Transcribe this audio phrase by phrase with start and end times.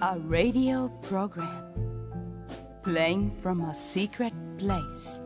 [0.00, 1.72] A radio program
[2.82, 5.20] playing from a secret place.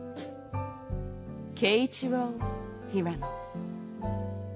[1.55, 2.33] Keiichiro
[2.93, 3.27] Hirano.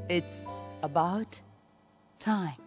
[0.10, 0.46] It's
[0.84, 1.41] about
[2.20, 2.57] time.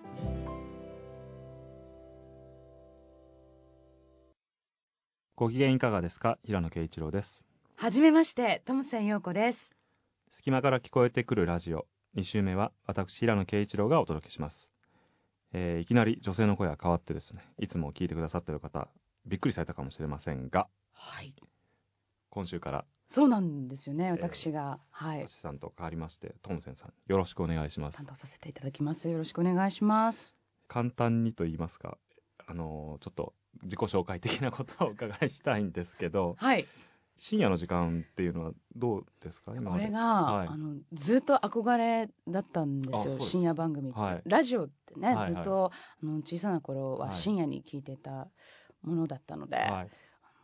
[5.37, 7.44] ご機嫌いかがですか平野啓一郎です
[7.76, 9.74] はじめまして、トムセン陽子です。
[10.31, 11.87] 隙間から聞こえてくるラジオ
[12.17, 14.69] 2週目は私平野啓一郎がお届けします、
[15.53, 18.89] えーいきなり女性の声が変わってですねいつも聞いてくださっている方
[19.27, 21.34] びっくりされたかもしれませんがはい。
[22.30, 25.27] 今週からそうなんですよね、私が、はいア。
[25.27, 29.09] シさんと変わりましてトムセンさんよろしくお願いします担当させていただきます。
[29.09, 30.34] よろしくお願いします。
[30.69, 31.97] 簡単にと言いますか
[32.47, 36.67] あのーちょっと自己紹介的なことをお伺いしたいんですけどはい。
[37.16, 39.52] 深夜の時間っていうのはどうですか？
[39.56, 39.84] 今まで。
[39.84, 40.48] これが、はい。
[40.48, 43.30] あのずっと憧れだったんですよあそうです。
[43.30, 44.23] 深夜番組って、はい。
[44.27, 45.33] ラジオってね、はいはい。
[45.33, 47.15] ずっとあの小さな頃ははい。
[47.15, 48.29] 深夜に聞いてた
[48.83, 49.89] ものだったので、はい。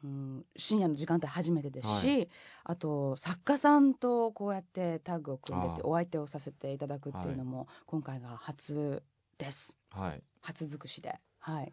[0.05, 2.27] うん、深夜の時間帯初めてですし、は
[2.65, 9.03] あと作家さんとこうやってタッグを組んでてあーお相手をさせていただくっていうのも今回が初
[9.39, 9.77] です。
[9.91, 10.23] はい。
[10.41, 11.21] 初尽くしで。
[11.39, 11.73] はい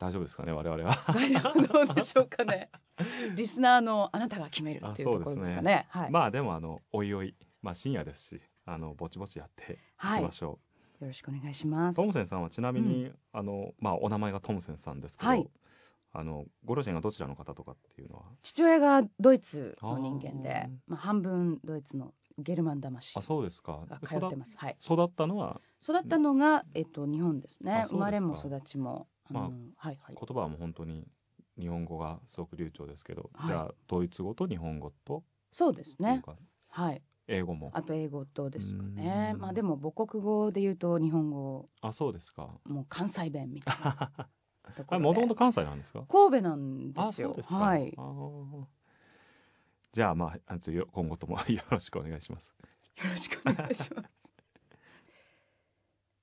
[0.00, 0.96] 大丈夫ですかね我々は。
[1.72, 2.70] どうでしょうかね。
[3.36, 5.86] リスナーのあなたが決めるっていうところですかね。
[5.90, 10.58] はい、まあでもあのおいおいまあ深夜ですしあのぼちぼちやっていはい、よきましょ
[11.00, 11.94] ろしくお願いします。
[11.94, 15.50] う、トムセンさんはちなみに、あのまあお名前がトムセンさんですけど、はい。
[16.12, 18.24] あのご両親がどちらの方とかっていうのは？
[18.42, 20.70] 父親がドイツの人間であー。
[20.88, 23.84] まあ、半分ドイツのゲルマン魂あそうですか。
[23.86, 24.56] が通ってます。
[24.56, 24.76] はい。
[24.82, 25.60] 育育ったのは？
[25.82, 27.84] 育ったのが、えっと、日本ですね。
[27.86, 27.96] すか。
[27.96, 29.44] 生まれも育ちも、まあ
[29.88, 30.16] はいはい。
[30.16, 31.06] 言葉はもう本当に
[31.58, 33.46] 日本語がすごく流暢ですけど、はい。
[33.48, 35.22] じゃあドイツ語と日本語と
[35.52, 36.22] そうですね。
[36.68, 37.02] はい。
[37.28, 37.70] 英語も。
[37.72, 42.48] あと英語とですかうねまあでも母国語で言うと日本語あそうですか。
[42.64, 44.10] もう関西弁みたいな
[44.88, 46.04] あもともと関西なんですか？
[46.08, 47.96] 神戸なんであすよはい。
[49.92, 50.58] じゃあまあ
[50.92, 52.54] 今後とも よろしくお願いします。
[52.96, 54.19] よろしくお願いします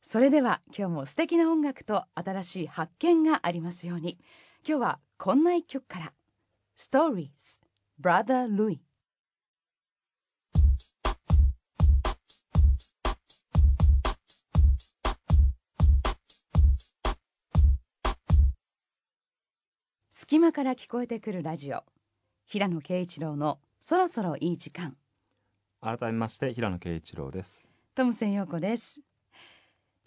[0.10, 4.18] それでは今日も素敵な音楽と新しい発見がありますように。
[4.66, 6.14] 今日はこんな一曲から
[6.80, 7.28] 「Stories
[8.00, 8.80] Brother Louis」
[20.10, 21.84] 隙間から聞こえてくるラジオ。
[22.46, 24.96] 平野啓一郎のそろそろいい時間。
[25.82, 27.66] 改めまして平野啓一郎です。
[27.94, 29.02] トムセン陽子です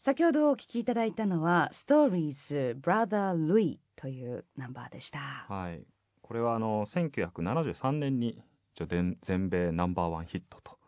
[0.03, 5.19] 先ほどお聞きいただいたのは Stories Brother Louis というナンバーでした。
[5.47, 5.83] はい。
[6.23, 8.43] これはあの1973年に
[8.75, 10.79] 一応全全米ナンバーワンヒットと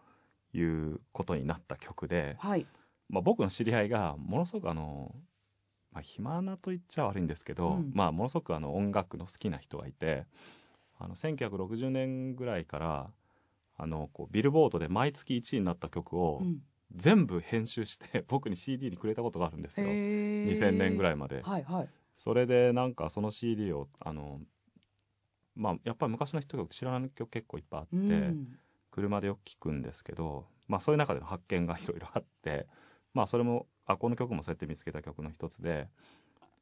[0.55, 2.67] いうことになった曲で、はい。
[3.11, 5.15] まあ、僕の知り合いがものすごくあの、
[5.93, 7.93] まあ、暇なと言っちゃ悪いんですけど、うん。
[7.93, 10.25] まあ、ものすごくあの音楽の好きな人がいて
[10.99, 13.11] あの1960年ぐらいから
[13.77, 16.63] あのこうビルボードで毎月1位になった曲をうん
[16.95, 19.89] 全部編集して 僕に CD にくれたことがあるんですよ。
[19.89, 21.89] 2000年ぐらいいまで、はいはい。
[22.15, 24.41] それでなんかその CD をあの
[25.55, 28.59] まあやっぱり昔のヒット曲知らない曲結構いっぱいあって、うん。
[28.91, 32.69] 車でよく聞くんですけど、まあ、そういう中での発見がいろいろあって、
[33.15, 35.89] まあ、それもあこの曲もそうやって見つけた曲の一つで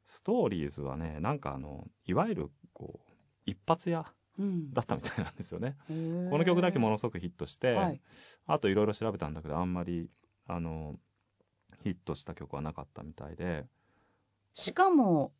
[0.05, 3.11] ストーリーズはねなんかあのいわゆるこう
[3.45, 4.73] 一発屋うん。
[4.73, 5.75] だったみたいなんですよね。
[5.89, 6.29] へー。
[6.29, 8.01] この曲だけものすごくヒットして、はい。
[8.47, 10.09] あといろいろ調べたんだけどあんまり
[10.47, 10.95] あの
[11.83, 13.65] ヒットした曲はなかったみたいで。
[14.53, 15.31] しかも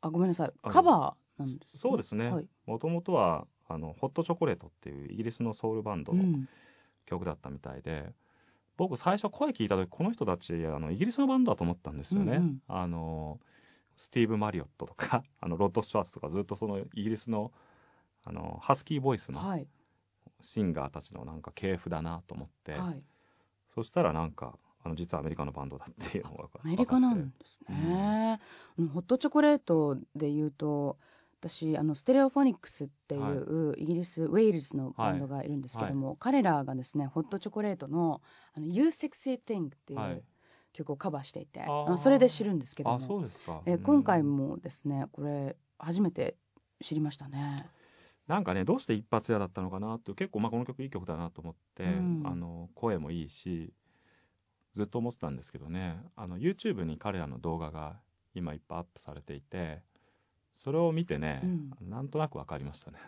[0.00, 0.52] あごめんなさい。
[0.62, 1.80] あカバーなんですね。
[1.80, 2.30] そうですね。
[2.30, 2.46] はい。
[2.66, 6.48] もともとはあのホットチョコレートっていうイギリスのソウルバンドのうん。
[7.04, 8.12] 曲だったみたいで、
[8.76, 12.36] 僕最初声聞いた時この人たちあのイギリスのバンドだと思ったんですよね。
[12.36, 12.62] うんうん。
[12.68, 13.40] あの
[13.96, 17.52] スティーブ・マリオットとか あのロッド・スチュワーツとかずっとそのイギリスの
[18.24, 19.66] あのハスキーボイスのはい。
[20.40, 23.02] シンガーたちのなんか系譜だなと思って、はい
[23.74, 26.58] そしたらなんかあの実はアメリカのバンドだっていうのが分かって。
[26.64, 28.40] アメリカなんですね、
[28.78, 28.88] うん。
[28.88, 30.98] ホットチョコレートで言うと
[31.40, 38.22] 私あのステレオフォニックスっていう、イギリスウェールズのバンドがいるんですけども、彼らがですねホットチョコレートの
[38.54, 40.24] 「あの You Sexy Thing」っていはいう
[40.72, 42.96] 曲をカバーしていて、あそれで知るんですけども。
[42.96, 46.36] あそうですか、えうん今回もですねこれ初めて
[46.80, 47.68] 知りましたね。
[48.26, 52.22] なんかねどうして一発屋だったのかなって結構まあこの曲いい曲だなと思って、うん。
[52.24, 53.72] あの声もいいし
[54.74, 57.96] ずっと思ってたんですけどねあの YouTube に彼らの動画が
[58.34, 59.82] 今いっぱいアップされていて
[60.54, 61.70] それを見てね、うん。
[61.88, 62.98] なんとなく分かりましたね。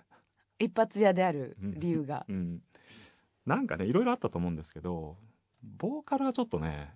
[0.58, 2.61] 一発屋である理由が、うん、
[3.44, 5.16] なんかねいろいろあったと思うんですけど
[5.62, 6.93] ボーカルがちょっとね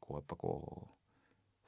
[0.00, 0.99] こうやっぱこう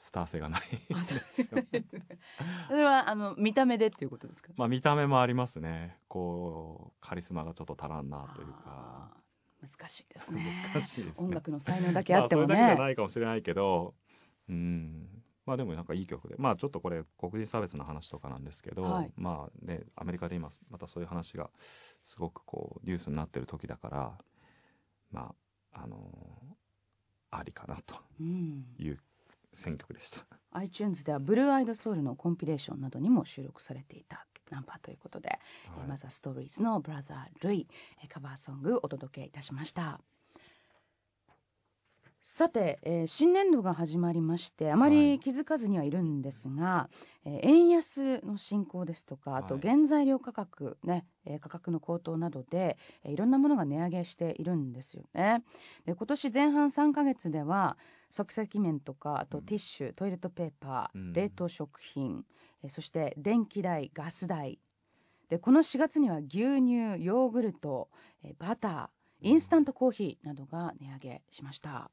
[0.03, 0.63] スター性がない。
[0.93, 1.45] あそうです
[2.69, 4.53] それはあの見た目でっていうことですか？
[4.57, 5.97] まあ見た目もありますね。
[6.09, 8.63] こうカリスマがちょっと足らんなというか。
[8.67, 9.23] あー
[9.65, 10.43] 難しいですね。
[10.73, 11.25] 難しいですね。
[11.29, 13.95] 音楽の才能だけあってもね、まあ、それだけじゃないかもしれないけど
[14.49, 15.23] うん。
[15.47, 16.35] まあでもなんかいい曲で。
[16.37, 19.13] まあちょっとこれ黒人差別の話とかなんですけど、はい。
[19.17, 21.49] まあねアメリカで今またそういう話が
[22.03, 24.19] すごくこうニュースになってる時だから
[25.13, 25.33] ま
[25.73, 26.59] ああの
[27.31, 28.99] ありかなとうん、いう
[29.53, 30.27] 選曲でした。
[30.53, 34.27] iTunes ではブルーアイドソウルのコンピレーションなどにも収録されていた。
[34.51, 35.31] ナンバーということで、
[35.65, 37.67] えーはいまずはストーリーズのブラザー・ルイ
[38.03, 40.01] えーカバーソングお届けいたしました
[42.25, 45.15] さて、えー新年度が始まりましてあまはい。
[45.15, 46.89] り気づかずにはいるんですが、
[47.25, 55.43] えー円安の進行ですとかあとはい原材料価格ね、えー価格の高騰などで、えーいろんなものが値上げしているんですよね。
[55.85, 57.77] で今年前半3ヶ月では
[58.11, 59.45] 即席麺とかあとうん。
[59.45, 61.13] ティッシュ、トイレットペーパー、うん。
[61.13, 62.25] 冷凍食品
[62.63, 64.61] えーそして電気代ガス代。
[65.29, 66.29] でこの4月には牛
[66.61, 67.89] 乳ヨーグルト
[68.23, 68.89] えーバター
[69.29, 71.91] インスタントコーヒーなどが値上げしました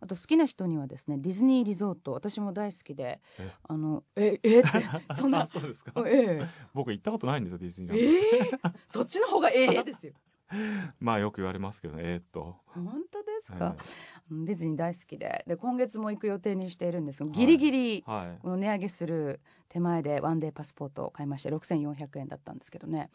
[0.00, 3.50] あと好きな人にはですねディズニーリゾート私も大好きでえ？
[3.68, 4.60] あのええ？
[4.60, 4.68] って
[5.16, 5.92] そんなそうですか？
[6.06, 6.46] ええ。
[6.74, 8.04] 僕行ったことないんですよディズニーランド。
[8.04, 8.80] ええ？
[8.88, 10.12] そっちの方がええですよ。
[11.00, 12.56] まあよく言われますけどねえーっと。
[12.68, 13.76] 本当ですえか、
[14.30, 15.44] うんディズニー大好きで。
[15.46, 17.38] で今月も行く予定にしているんですがはい。
[17.38, 18.38] ギリギリーはい。
[18.38, 23.10] この値上げする手前でワンデーパスポートを買いまして6400円だったんですけどね、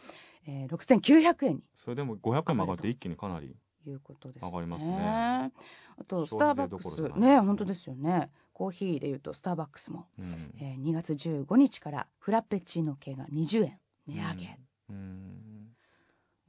[0.45, 1.63] えー、6900円に。
[1.75, 3.55] それでも500円も上がって一気にかなり
[3.89, 4.47] いうことですね。
[4.49, 5.51] 上がりますね。
[5.97, 7.39] あとス消費税ターバックスどころじゃないね。
[7.39, 8.29] 本当ですよね。
[8.53, 10.53] コーヒーでいうとスターバックスも、うん。
[10.59, 15.75] えー、2月15日からフラペチーノ系が20円値上げ、うん。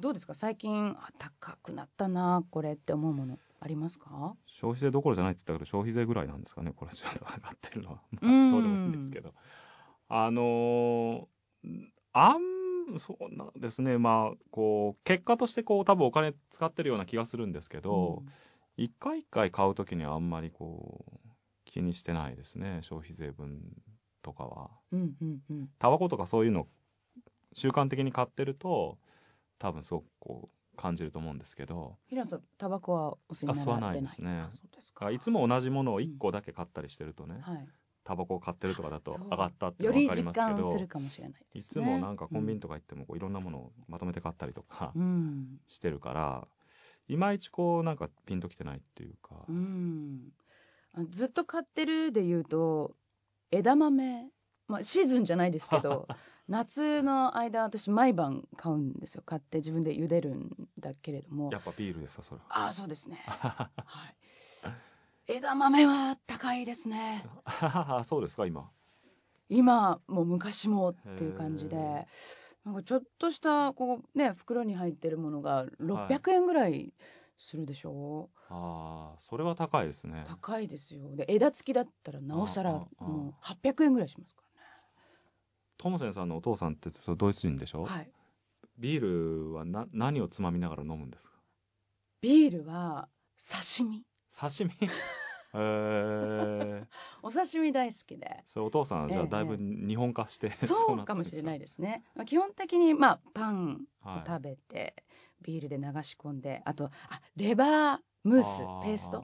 [0.00, 0.34] どうですか？
[0.34, 4.34] 最近あ高くなったなこれって思うものありますか？
[4.46, 8.50] 消費税どころじゃないって言ったけど消費税ぐらいなんですかねこれちょっと上がってるのは、まあ、うん。
[8.52, 9.32] どうでもいいんですけど。
[10.08, 11.26] あのー
[12.14, 12.51] あん
[12.98, 13.98] そうなんですね。
[13.98, 18.22] まあこう結果としてこう多分お金使ってるような気がするんですけど、
[18.76, 21.28] 一回一回買う時にはあんまりこう
[21.64, 22.78] 気にしてないですね。
[22.82, 23.60] 消費税分
[24.22, 24.70] とかは。
[24.92, 25.42] うんうんうん。
[25.50, 26.68] うんタバコとかそういうの
[27.52, 28.98] 習慣的に買ってると
[29.58, 31.96] 多分すごくこう感じると思うんですけど。
[32.08, 33.86] 平野さんタバコはお吸いになられない？
[33.86, 34.30] あ吸わないですね。
[34.40, 35.10] あそうですか。
[35.10, 37.68] いつも同じものを1個だけ買ったりしてるとね、はい
[38.04, 45.60] タバコを買ってるとかだと上がったってより実分かりますけど感するかもしれないでいつもなんかコンビニとか行ってもこういろんなものをまとめて買ったりとかうん。
[45.66, 46.46] してるから
[47.08, 50.30] いまいちこうなんかピンときてないっていうか、うん。
[50.94, 52.94] あずっと買ってるで言うと
[53.50, 54.28] 枝豆
[54.68, 56.06] まあシーズンじゃないですけど
[56.48, 59.22] 夏の間私毎晩買うんですよ。
[59.24, 61.50] 買って自分で茹でるんだけれども。
[61.52, 62.64] やっぱビールですかそれは。
[62.64, 63.22] ああそうですね。
[63.26, 63.70] は
[64.08, 64.21] い
[65.28, 67.24] 枝豆は高いですね。
[68.04, 68.70] そうですか今。
[69.48, 72.06] 今も昔もっていう感じへで
[72.64, 76.92] なんかちょっとしたこうね袋に入ってるものが600円ぐらい
[77.36, 80.24] するでしょ、ああそれは高いですね。
[80.26, 81.14] 高いですよ。
[81.14, 84.42] で枝付きだったらなおさらあああもう800円ぐらいしますか
[85.76, 88.12] トモセンさんのお父さんってそうドイツ人でしょ、らねはい。
[88.78, 89.00] ビー
[89.48, 91.34] ルはな何をつまみながら飲むんですか？
[92.20, 94.04] ビールは刺身
[94.36, 94.72] 刺身？
[95.54, 96.86] えー、
[97.22, 98.42] お刺身大好きで。
[98.46, 102.02] それお父さんはじゃあええだいぶ日本化して、 そうかもしれないですね。
[102.14, 105.04] まあ基本的にまあパンをはい食べて、
[105.42, 109.22] ビールで流し込んであとあレバームースあペースト。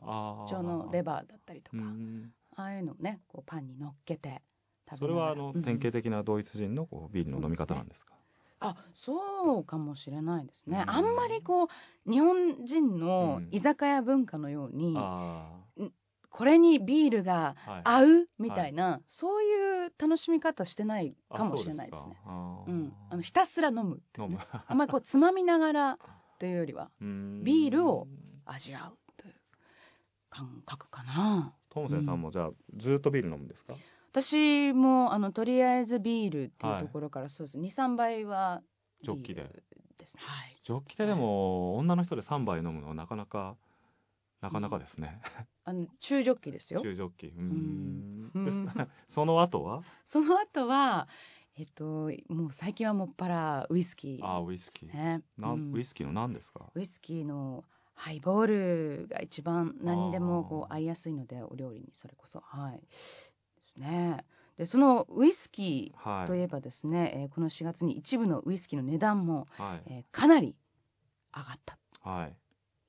[0.51, 2.33] 状のレババーだったりとか、うん。
[2.57, 4.43] ああいうのをねこうパンに乗っけて
[4.91, 8.18] 食それはあの典型的なドイツ人のこうビールの飲み方なんですか？
[8.61, 10.91] あそうかもしれないですね、うん。
[10.91, 13.49] あんまりこう日本人のうん。
[13.51, 15.51] 居酒屋文化のように、あ
[16.31, 22.17] これにビールがあ、はい、合うみたいな、そういう楽しみ方してないかもしれないですね。
[22.25, 22.93] あう、うん。
[23.11, 24.35] あのひたすら飲むっていうね。
[24.35, 24.47] 飲む。
[24.67, 25.99] あんまりこうつまみながら
[26.39, 27.43] というよりは うん。
[27.45, 28.07] ビールを
[28.45, 29.35] 味わうという
[30.31, 31.55] 感覚かな。
[31.71, 33.75] トムセンさんもじゃあずっとビール飲むんですか、
[34.21, 38.63] 私もあのとりあえずビールっていうところからそうです、23杯は
[39.03, 39.49] ジョッキで。
[39.99, 40.23] ですね。
[40.25, 40.57] はい。
[40.63, 43.57] ジョッキででも女の人で3杯飲むのはなかなか
[44.41, 45.21] なかなかですね、
[45.65, 46.81] あの中ジョッキですよ。
[46.81, 47.27] 中ジョッキ。
[47.29, 48.31] うーん。
[48.35, 48.69] うん。
[49.09, 49.83] その後は？
[50.07, 51.09] その後は
[51.57, 55.23] えっともう最近はもっぱらウイスキーあウイスキー、ね。
[55.39, 55.73] うん。
[55.73, 56.71] ウイスキーの何ですか？
[56.75, 58.47] ウイスキーのハイボー
[59.01, 62.41] ルが一番何にでもこう合いやすいのでお料理にそれこそ。
[62.41, 62.81] はい
[63.79, 64.25] ね。
[64.57, 66.25] でそのウイスキはい。
[66.25, 69.83] ーといえばですね、えーこの4月に一部のウイスキーの値段も、はい。
[69.87, 70.57] えーかなり
[71.37, 72.37] 上がったはい。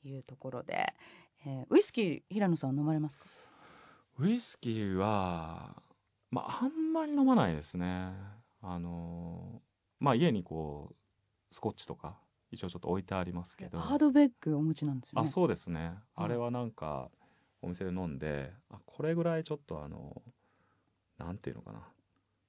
[0.01, 0.93] というところで、
[1.45, 3.25] えーウイスキー平野さんは飲まれますか？
[4.17, 5.81] ウウイスキーは
[6.31, 8.11] まああんまり飲まないですね。
[8.61, 9.61] あの
[9.99, 10.95] まあ家にこう
[11.53, 12.17] スコッチとか
[12.51, 13.79] 一応ちょっと置いてありますけど。
[13.79, 17.09] ハードベッグお持ちなんですよあねそうですね、うんあれはなんか
[17.61, 20.21] お店で飲んであこれぐらいちょっとあの
[21.19, 21.81] なんていうのかな。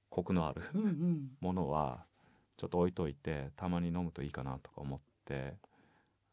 [0.09, 0.61] コクのある
[1.39, 2.05] ものは
[2.57, 5.55] ちょっと置いといてたまに飲むといいかなとか思って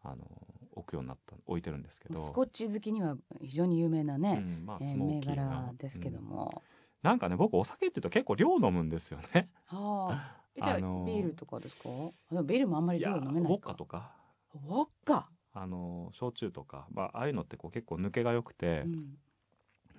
[0.03, 0.25] あの
[0.73, 2.19] 置くようになった置いてるんですけど。
[2.19, 6.25] スコッチ好きには非常に有名なうね、んまあ、えー銘柄ですけどうん。
[6.25, 6.63] も、
[7.03, 9.51] なんかね僕お酒って言うと結構量飲むんですよね。
[9.67, 12.43] はあ えじゃあ、あのービールとかですか？
[12.43, 14.13] ビールもあんまり量飲めなウォッいかカとか。
[14.55, 19.19] ウォッカ、あの焼酎とか、まあ、ああいうのってこう結構抜けが良くて、うん。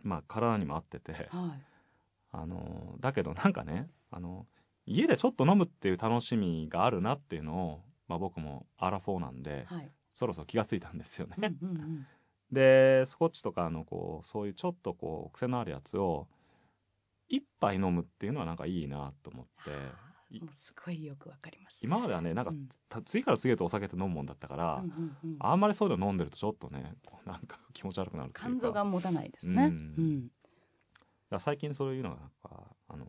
[0.03, 1.13] まあ体にも合ってて。
[1.29, 1.65] はい
[2.31, 4.45] あのだけどなんかねあの
[4.86, 9.91] 家でちょっと飲むっていう楽しみがあるなっていうのを、まあ、僕もアラフォーなんではい。
[10.15, 11.36] そろそろ気がついたんですよね。
[11.39, 12.07] うんうんうん。
[12.51, 16.27] でスコッチとかあのこうそういうちょっとこう癖のあるやつを
[17.29, 19.71] 一杯飲むっていうのはなんかいいなと思って。
[20.31, 21.79] いもうすごいよくわかります。
[21.83, 22.67] 今まではねなんか、うん。
[22.88, 26.95] た次から次へとお酒って飲むもんだったから、うんうんうんあんまりそういうの飲んでるとちょっとね
[27.25, 29.74] なんか気持ち悪くなる肝臓が持たないですね、ううん
[30.17, 30.31] ん
[31.29, 33.05] だ最近そういうのがなんかあの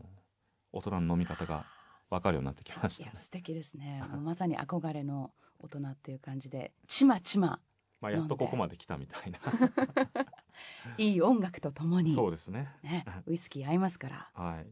[0.73, 1.65] 大人の飲み方が
[2.11, 3.21] 分かるようになってきましたねいや。
[3.21, 7.61] 素敵ですねまさに憧れの大人っていう感じでちまちま
[8.01, 9.39] まあ、やっとここまで来たみたいな。
[10.97, 12.75] いい音楽とともにそうですね。
[12.83, 14.67] ね、ウイスキー合いますからはい。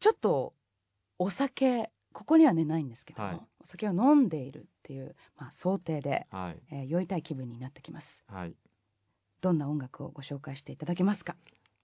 [0.00, 0.52] ちょっと
[1.18, 6.62] お酒ここにはねないんですけども、はいお酒を飲んでいるっていう、まあ、想定で、はい。
[6.70, 8.56] えー酔いたい気分になってきますはい。
[9.40, 11.36] どんな音楽をご紹介していただけますか？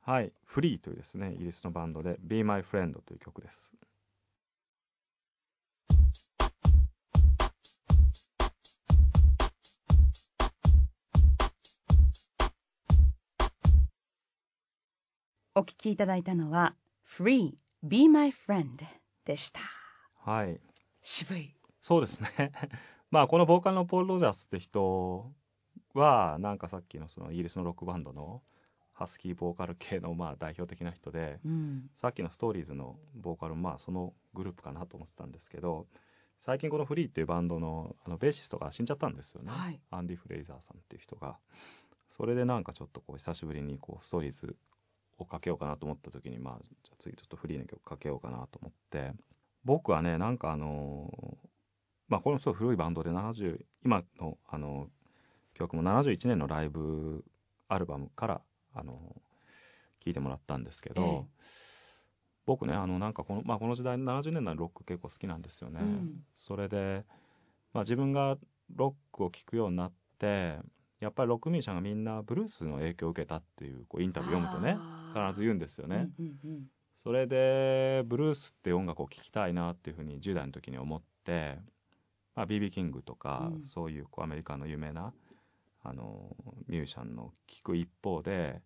[0.04, 0.32] はい。
[0.44, 3.72] フリーというですね、イギリスのバンドで Be My Friend という曲です。
[15.54, 16.74] お聞きいただいたのは
[17.06, 17.52] Free
[17.84, 18.68] Be My Friend
[19.24, 19.60] でした
[20.24, 20.58] はい。
[21.00, 22.50] 渋いそうですね。
[23.12, 25.30] まあ、このボーカルのポール・ロジャースって人
[25.94, 28.42] は、なんかさっきのそのイギリスのロックバンドの
[29.02, 35.86] ハスキーボーカル系のまあ代表的な人で、うんさっきのストーリーズのボーカルもまあそのグループかなと思ってたんですけど、
[36.38, 39.50] 最近このフリーっていうバンドのあのベーシストが死んじゃったんですよね。
[39.50, 41.38] はいアンディ・フレイザーさんっていう人が。
[42.08, 44.54] それでなんかちょっとこう久しぶりにこうストーリーズ
[45.18, 49.12] をかけようかなと思った時に、まあ、じゃあ次ちょっとフリーの曲かけようかなと思って、
[49.64, 51.48] 僕はね、なんかあのー
[52.08, 54.88] まあこのすごい古いバンドで70、今のあの
[55.54, 57.24] 曲も71年のライブ
[57.68, 58.40] アルバムから、
[58.74, 59.22] あの
[60.00, 61.24] 聴いてもらったんですけど、ええ。
[62.44, 65.80] 僕ね、あのなんかこの、まあこの時代の70年代のロック結構好きなんですよね。
[65.80, 66.24] うん。
[66.34, 67.04] それで、
[67.72, 68.36] まあ自分が
[68.74, 70.58] ロックを聴くようになって、
[71.00, 74.78] やっぱりロックミュージシャンがみんなブルースの影響を受けたっていうこうインタビュー読むとね
[75.12, 76.62] 必ず言うんですよね、うんうんうん。
[76.94, 81.58] それでブルースっていう音楽を聴きたいなっていうふうに10代の時に思って、
[82.36, 83.66] まあ、BB キングとか、うん。
[83.66, 85.12] そういうこうアメリカの有名な
[85.84, 86.36] あの
[86.68, 88.60] ミュージシャンの聴く一方で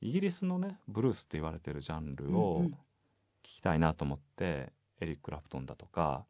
[0.00, 2.70] イギリスのねブルースって言われてるジャンルうんをうん。
[2.70, 2.78] 聴
[3.42, 6.24] きたいなと思って、エリック・クラプトンだとか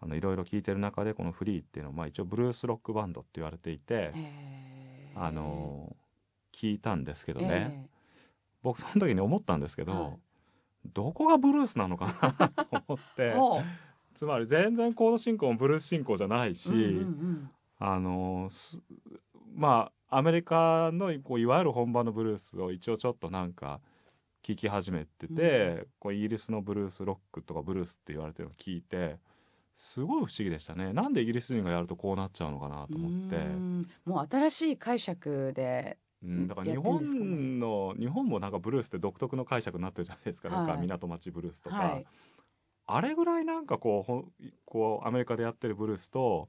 [0.00, 5.22] あのいろいろ聴いてる中でこのフリーっていうのは、まあ、一応ブルースロックバンドって言われていて、へー。
[5.22, 5.94] あの
[6.52, 7.88] 聞いたんですけどね、え
[8.62, 10.18] 僕その時に思ったんですけど、はい。
[10.94, 13.64] どこがブルースなのかなと思ってえほう。
[14.14, 17.50] つまり全然コード進行もブルース進行じゃないし、うんうんうん。
[17.78, 18.80] あのす
[19.54, 23.80] まあアメリカのこういわゆる本場のブルースを一応ちょっとなんか
[24.42, 29.18] 聞き始めてて、こうイギリスのブルースロックとかブルースって言われてるのを聞いて
[29.74, 30.92] すごい不思議でしたね。
[30.92, 33.36] なんでイギリス人がやるとこうなっちゃうのかなと思って。
[33.36, 33.88] うん。
[34.04, 42.06] もう新しい解釈でうん、だから日本の、日本もなんかブルースって独特の解釈になってるじゃないですか、なんかはい港町ブルースとか、はい。
[42.86, 46.48] あれぐらいなんかこうこうアメリカでやってるブルースと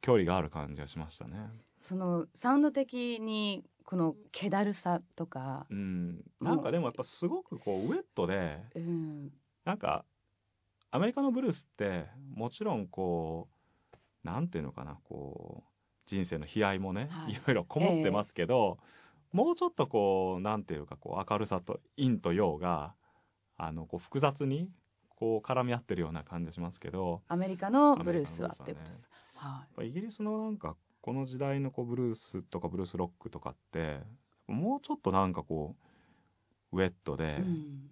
[0.00, 1.38] 距離がある感じがしましたね。
[1.86, 9.30] そのサウンド的にこの気だるさとかう、ん、なんかでもやっぱすごくこうウェットでうん、
[9.64, 10.04] なんか
[10.90, 13.46] アメリカのブルースってもちろんこ
[13.94, 15.70] うなんていうのかなこう
[16.06, 17.34] 人生の悲哀もね、はい。
[17.34, 18.78] い、ろいろこもってますけど、
[19.32, 22.94] もうちょっとこうなんていうかこう明るさと陰と陽が
[23.56, 24.70] あのこう複雑に
[25.08, 29.08] こう絡み合ってるような感じしますけどアメリカのブルースはってことです。
[29.34, 30.76] はやっぱイギリスのなんか
[31.06, 34.00] この時代のこうブルースとかブルースロックとかって
[34.48, 35.76] もうちょっとなんかこ
[36.72, 37.26] うウェットで、い。
[37.28, 37.90] うん。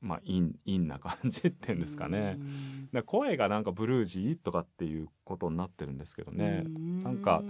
[0.00, 2.38] まあ陰陰な感じっていうんですかね。
[2.40, 6.64] うんで声がなんかブルージーとかっていうことになってるんですけどね、
[7.04, 7.42] なんか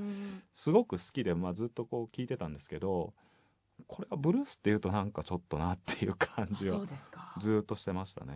[0.52, 3.12] すごく好きで、まあ、ずっとこう聞いてたんですけど
[3.88, 7.34] これはブルースっていうとなんかちょっとなっていう感じそをうですか。
[7.40, 8.34] ずーっとしてましたね。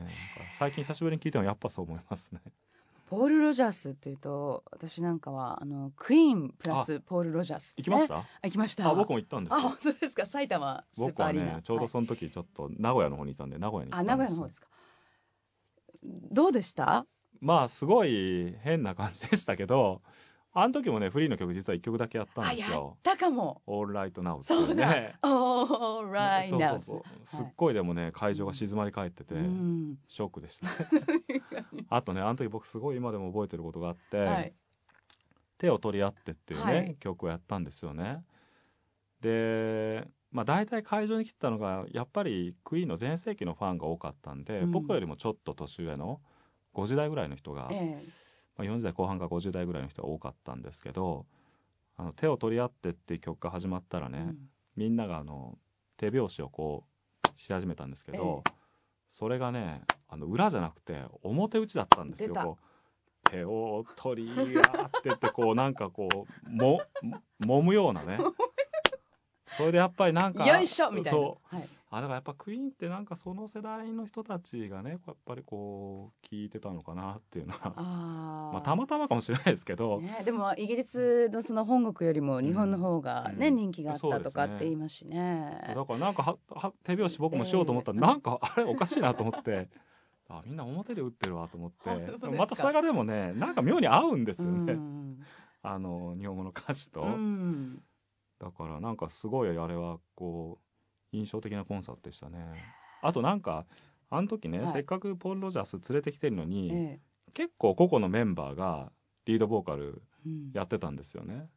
[0.53, 2.41] 最近久しぶりに聞いてもやっぱそう思いますね
[3.07, 8.17] ポール・ロジャースっていうと私なんかはあのクイーンプラスポール・ロジャース行きましねた？
[8.17, 8.89] あ行きました。
[8.89, 10.27] あ僕も行ったんですあよ本当ですか？
[10.27, 11.53] 埼玉スー僕はパーアリーナ。
[11.57, 14.35] ねちょうどその時ちょっと名古屋の方にいたんで名古屋に行あったんですよ。
[14.35, 14.67] 名古屋の方ですか？
[16.33, 17.07] どうでした？
[17.41, 20.03] まあすごい変な感じでしたけど
[20.59, 22.97] あの時もねフリーの曲実は1曲だけやったんですよ。
[23.03, 24.87] たかも「オールライトナウ」ってそいううだ。
[24.89, 27.03] ね All right そう now そうそう。
[27.25, 29.99] すっごいでもね会場が静まり返ってて、うん。
[30.09, 30.69] ショックでした。
[31.95, 34.55] あとねあの時僕すごい今でも覚えてることがあって「はい。
[35.59, 36.97] 手を取り合って」っていうね、はい。
[37.01, 38.25] 曲をやったんですよね。
[39.21, 44.71] でまあ大体会場に来てたのがやっぱりクイーンの全盛期のファンが多かったんで、うん。
[44.71, 46.23] 僕よりもちょっと年上の
[46.73, 47.99] 50代ぐらいの人が、え
[48.57, 51.27] まあ、40代後半か50代ぐらいの人が多かったんですけど
[51.97, 54.51] 「あの手を取り合って」っていう曲が始まったらね、えうん。
[54.77, 55.59] みんながあの
[55.97, 56.85] 手拍子をこ
[57.25, 58.51] うし始めたんですけど、え
[59.09, 62.35] それがねあの裏じゃなくて表打ちだったんですよ。
[62.35, 66.09] こう手を取り合ってってこうなんかこ
[66.47, 66.81] うも
[67.41, 68.19] 揉むようなね
[69.47, 71.19] それでやっぱりなんかよいしょみたいな。
[71.19, 71.57] そう。
[71.57, 71.69] はい。
[71.89, 78.53] あだからやっぱクイーンってなんかその世代の人たちがねやっぱりこう聞いてたのかなっていうのはあー。
[78.55, 83.55] まあたまたまかもしれないですけど、ね、でもイギリスのその本国よりも日本の方がね、うん。
[83.55, 85.73] 人気があったとかって言いますしね。
[85.75, 89.69] だからなんかはは手拍子僕もしようと思ったら、えーなんかあれおかしいなと思って
[90.29, 91.91] あみんな表で打ってるわと思って。
[92.37, 95.25] またそれがでもねなんか妙に合うんですよね、うん。
[95.63, 97.81] あの日本語の歌詞と、うん
[98.39, 100.59] だからなんかすごいあれはこ
[101.13, 102.39] う印象的なコンサートでしたね。
[103.03, 103.67] あとなんか
[104.11, 104.73] あの時ね、はい。
[104.73, 107.01] せっかくポール・ロジャース連れてきてるのに、え
[107.35, 108.91] 結構個々のメンバーが
[109.27, 110.51] リードボーカルえうん。
[110.53, 111.49] やってたんですよね。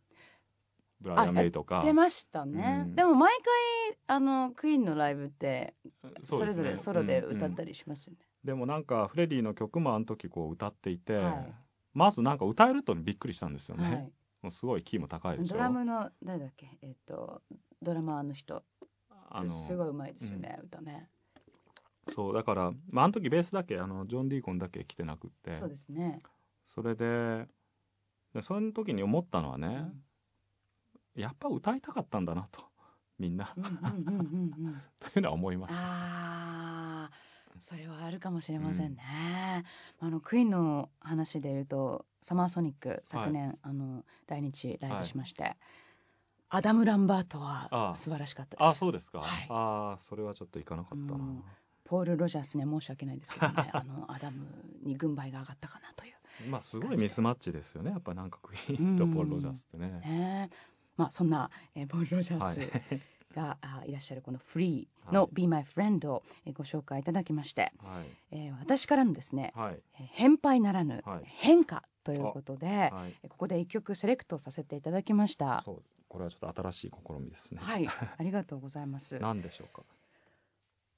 [1.01, 1.81] ブライアン・メイとか。
[1.83, 2.95] 出ましたね、うん。
[2.95, 3.33] でも毎
[3.89, 5.75] 回あのクイーンのライブって
[6.23, 8.19] それぞれソロで歌ったり、りしますよね。
[8.43, 11.53] でもなんかフレディの曲もあの時こう歌っていて、はい。
[11.93, 14.11] まずなんか歌えるとにびっくりしたんですよね、はい
[14.41, 15.53] もうすごいキーも高いでしょ。
[15.53, 16.77] ドラムの誰だっけ？
[16.81, 17.41] えっ、と
[17.81, 18.63] ドラマーの人。
[19.31, 21.07] あのすごいうまいですよね、歌ね。
[22.15, 25.55] そうだから、まあ、あの時ベースだけあのジョン・ディーコンだけ来てなくって。
[25.57, 26.23] そうですね。
[26.63, 27.47] それで
[28.33, 29.91] でその時に思ったのはね、
[31.15, 32.63] やっぱ歌いたかったんだなと
[33.19, 34.67] みんな、うんうんうんうんうん。
[34.67, 34.81] うん。
[34.99, 35.85] というのは思いましたあ
[37.05, 37.11] あ、
[37.59, 39.63] それはあるかもしれませんね。
[39.99, 45.57] あのクイーンの話で言うと、サマーソニック昨年、あの来日ライブしまして、
[46.49, 48.67] アダムランバートあはあ素晴らしかったです。
[48.67, 49.47] あそうですか、はい。
[49.49, 51.43] ああそれはちょっといかなかったな、うん。
[51.83, 54.45] ポール・ロジャースね申し訳ないですけどね、 あのアダム
[54.83, 56.49] に軍配が上がったかなという。
[56.49, 60.49] まあすごいミスマッチですよねやっぱなんかクイーンとポール・ロジャースってね、ね
[60.95, 62.55] まあそんな、えーポール・ロジャはい。
[62.55, 68.05] ースが、あいらっしゃるこのフリーの「Be My Friend」を、えーご紹介いただきまして、はい。
[68.31, 69.79] えー私からのですね、はい。
[69.99, 71.21] えー変配ならぬはい。
[71.25, 73.15] 変化ということで、はい。
[73.23, 75.61] えーここで一曲セレクトさせていただきました。
[75.65, 75.83] そう。
[76.07, 77.61] これはちょっと新しい試みですね。
[77.61, 77.85] はい、
[78.17, 79.19] ありがとうございます。
[79.19, 79.83] 何でしょうか？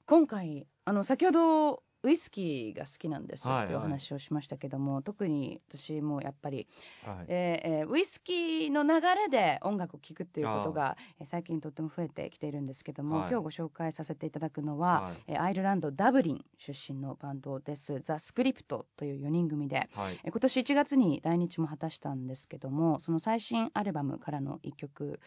[0.06, 6.66] 今回あの先ほどウイスキーが好きなんですはいっていうお話をしましたけども、特に私もやっぱり、
[7.04, 7.24] はい。
[7.28, 13.30] えーえーウイスキーの流れで音楽を聴くっていうことがえー最近とっても増えてきているんですけども、はい。
[13.30, 15.14] 今日ご紹介させていただくのは、はい。
[15.28, 18.00] えーアイルランドダブリン出身のバンドです。
[18.02, 20.18] ザ・スクリプトという4人組ではい。
[20.24, 25.20] えー今年1月に来日も果たしたんですけどもその最新アルバムからの一曲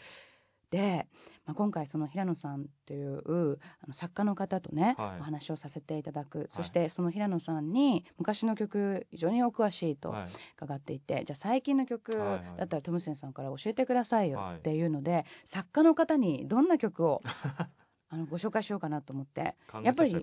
[0.69, 1.07] で、
[1.45, 5.19] まあ、今回その平野さんというあの作家の方とね、はい。
[5.19, 6.47] お話をさせていただく。
[6.51, 10.27] そしてその平野さんに昔の曲非常にお詳しいとはい。
[10.57, 12.41] 伺っていて、じゃあ最近の曲はいはい。
[12.57, 14.57] だったらトムセンさんから教えてくださいよはい。
[14.57, 17.21] っていうので、作家の方にどんな曲を
[18.09, 20.15] あのご紹介しようかなと思って考やっぱり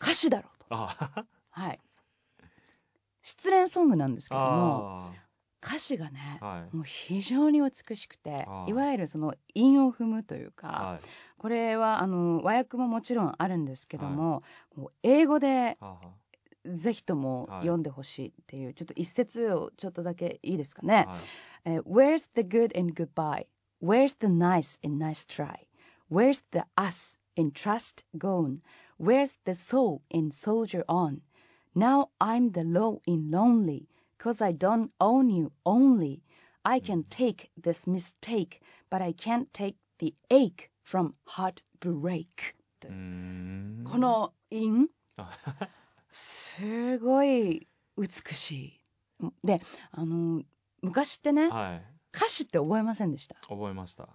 [0.00, 0.66] 歌詞だろうと。
[0.70, 1.80] あはい。
[3.22, 5.21] 失恋ソングなんですけどもあ
[5.64, 11.06] 歌詞がねーはいもう非常に美しくていわゆるその韻を踏むというか、はい
[11.38, 14.44] これはあの和訳ももちろんあるんですけども、
[14.76, 15.98] もう英語であ
[16.64, 21.04] ぜひともはい読んでほしいっていう、ちょっと一節をちょっとだけいいですかーね。
[21.08, 21.18] はい
[21.64, 23.46] えー Where's the good in goodbye?
[23.82, 25.66] Where's the nice in nice try?
[26.08, 28.58] Where's the us in trust gone?
[29.00, 31.22] Where's the soul in soldier on?
[31.74, 33.88] Now I'm the low in lonely,
[34.22, 36.22] cause I don't own you only.
[36.64, 42.54] I can take this mistake, but I can't take the ache from heartbreak.
[42.84, 45.38] うーんこの韻あ
[46.10, 48.80] すごい美しい。
[49.42, 50.42] で、あの
[50.82, 51.82] 昔ってね、はい
[52.14, 53.36] 歌詞って覚えませんでした。
[53.48, 54.06] 覚えました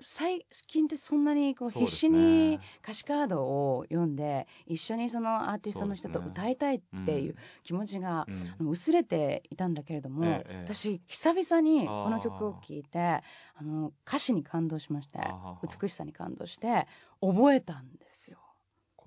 [0.00, 8.54] 最近ってそんなにこうそうです必死ねに歌詞カードを読んで一緒にそのアーティストの人と歌いたいっていう気持ちがうん。
[8.58, 10.74] あの薄れていたんだけれども、ええええ。
[10.74, 13.22] 私久々にこの曲を聴いてあ
[13.62, 16.86] の歌詞に感動しましてあはは美しさに感動して
[17.20, 18.38] 覚えたんですよ。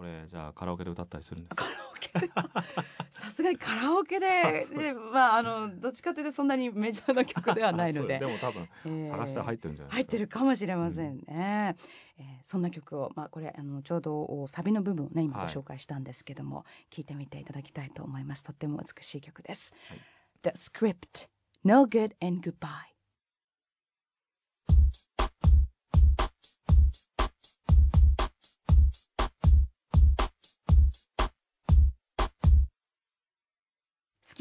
[0.01, 1.63] これじゃあカラオケで歌ったりするんですか？
[1.63, 2.19] カラオケ。
[2.19, 2.31] で
[3.11, 8.15] さすがにカラオケで で、まあ、あのどっちかというとそんなにメジャーな曲ではないので。
[8.17, 8.29] あそう。
[8.29, 9.07] でも多分えー。
[9.07, 11.75] 探して入ってるんじゃない入ってですかるかもしれませんね、
[12.17, 18.43] えーそんな曲を、まあ、これあのちょうどサビの部分をね今ごはい紹介したんですけども、聞いてみていただきたいと思います。
[18.43, 19.99] とっても美しい曲です、はい。
[20.43, 21.29] The Script
[21.63, 22.90] No Good and Goodbye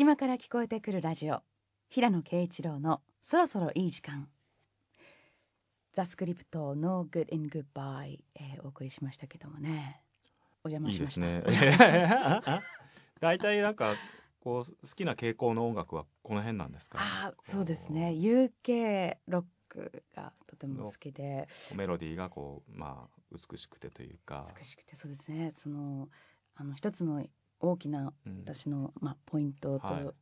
[0.01, 1.43] 隙間から聞こえてくるラジオ。
[1.91, 4.31] 平野啓一郎のそろそろいい時間。
[5.93, 10.01] ザ・スクリプト No Good in Goodbye、えーお送りしましたけどもね。
[10.65, 11.51] お邪魔いいしました。
[11.51, 12.41] ですね。
[13.21, 13.95] 大体なんか
[14.41, 18.13] こう好きな傾向の音楽はこの辺なんですかあそうですね。
[18.13, 21.47] UK ロックがとても好きで。
[21.75, 24.47] メロディーがこうまあ美しくてというか。
[24.59, 25.51] 美しくてそうですね。
[25.51, 26.09] その
[26.55, 27.23] あの一つの
[27.61, 28.41] 大きなうん。
[28.45, 30.05] 私の、まあ、ポイントはい。
[30.05, 30.15] と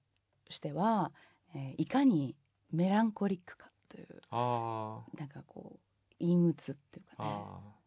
[0.51, 1.13] しては、
[1.55, 2.37] えーいかに
[2.71, 5.19] メランコリックかというあー。
[5.19, 5.79] なんかこう
[6.21, 7.31] 陰鬱っていうかね。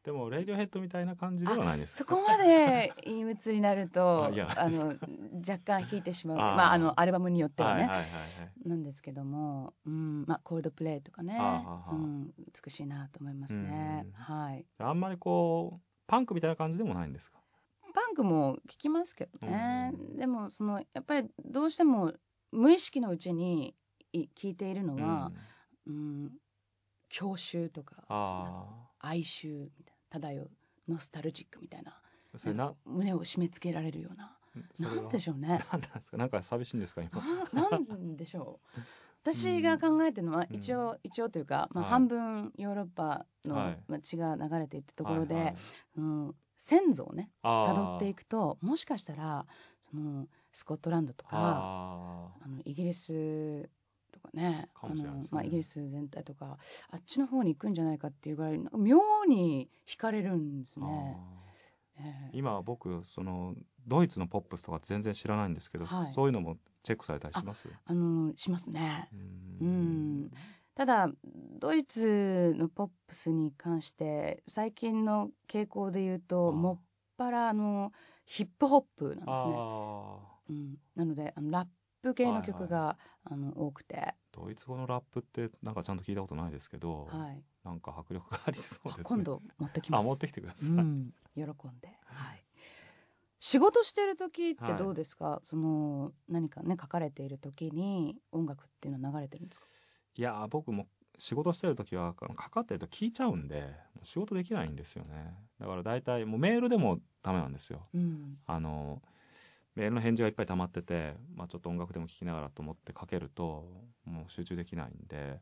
[0.04, 4.88] でもレイディオヘッドみたいな感じではないですそこまで 陰鬱になるとあの
[5.48, 6.38] 若干弾いてしまう。
[6.38, 8.10] まああのアルバムによってはね、はいはいはい。
[8.10, 8.18] は
[8.66, 11.38] いなんですけども、うんまあ、コールドプレイとかね、
[11.92, 12.34] うん、
[12.64, 14.06] 美しいなと思いますね。
[14.06, 14.12] うん。
[14.14, 14.66] はい。
[14.80, 17.41] あんまりこうパンクみたいな感じでもないんですか？
[17.92, 20.18] パンクも聞きますけどね、うん。
[20.18, 22.14] でもそのやっぱりどうしても
[22.52, 23.76] 無意識のうちに
[24.14, 25.32] い聞いているのは
[25.86, 25.94] う、ん。
[25.94, 26.32] うん、
[27.10, 28.48] 郷愁とかあ
[29.00, 30.52] 哀愁みたいな漂う
[30.88, 32.02] ノスタルジックみたいな
[32.86, 34.38] 胸を締め付けられるような。
[34.80, 35.60] なんでしょうね。
[35.72, 36.18] なんですか？
[36.18, 37.22] なんか寂しいんですか今？
[37.54, 38.80] ななんでしょう。
[39.24, 40.56] 私が考えてるのはうん。
[40.58, 41.92] 一応、一応というか、まあ、はい。
[41.94, 43.84] 半分ヨーロッパの、はい。
[43.88, 45.56] まあ、血が流れていったところで、はいはい。
[45.98, 47.76] うん、先祖をねあー。
[47.76, 49.46] 辿っていくともしかしたら
[49.90, 53.70] そのスコットランドとかああのイギリス
[54.12, 55.30] とかねかもしれないですね。
[55.32, 56.58] あのまあ、イギリス全体とか
[56.90, 60.86] あっちの方に行くんじゃないかっていうぐらいなんか妙に惹かれるんですー。
[60.86, 61.18] ね。
[61.98, 62.30] ええ。
[62.34, 63.56] 今僕その
[63.88, 66.12] ドイツのポップスとか全然知らないんですけど、はい。
[66.12, 67.68] そういうのもチェックされたりします？
[67.86, 69.10] あのしますね。
[69.62, 70.32] ううん
[70.76, 71.10] ただ
[71.60, 76.80] ドイツのポップスに関して最近の傾向で言うともっ
[77.18, 77.92] ぱらあの
[78.26, 79.54] ヒップホップなんですね。
[79.58, 81.68] あうん、なのであのラッ
[82.02, 89.04] プ系の曲が、あの多くて、ードイツ語のラップってなんかちゃんと聞いたことないですけど、はい、なんか迫力がありそうですね。
[89.04, 90.06] 今度持ってきます。
[90.06, 91.46] あ持ってきてください、うん、喜ん
[91.80, 92.46] で、はい。
[93.40, 94.78] 仕事してる時ってはい。
[94.78, 99.68] どうですか、その何かね書かれている時に音楽っていうのは流れてるんですか？
[100.16, 105.36] いやー僕も仕事してる時はかかってると聞いちゃうんで仕事できないんですよね。
[105.60, 107.88] だから大体もうメールでもダメなんですよ。
[107.94, 108.38] うん。
[108.48, 109.02] あの
[109.76, 113.66] メールの返事がいっぱい溜まってて、まあ、ちょっと音楽でも聴きながらと思ってかけると
[114.04, 115.40] もう集中できないんで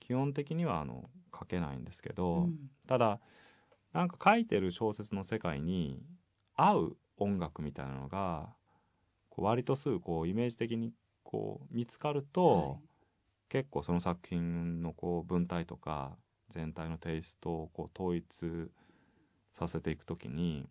[0.00, 2.56] 基本的にはあの書けないんですけど、うん。
[2.88, 3.20] ただ
[3.92, 6.02] なんか書いてる小説の世界に
[6.56, 8.48] 合う音楽みたいなのが
[9.28, 12.91] こう割とすぐこうイメージ的にこう見つかると、はい
[13.52, 16.16] 結構その作品のこう文体とか
[16.48, 18.70] 全体のテイストをこう統一
[19.52, 20.64] させていくときに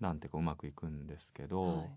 [0.00, 1.90] なんていうかうまくいくんですけど、はい。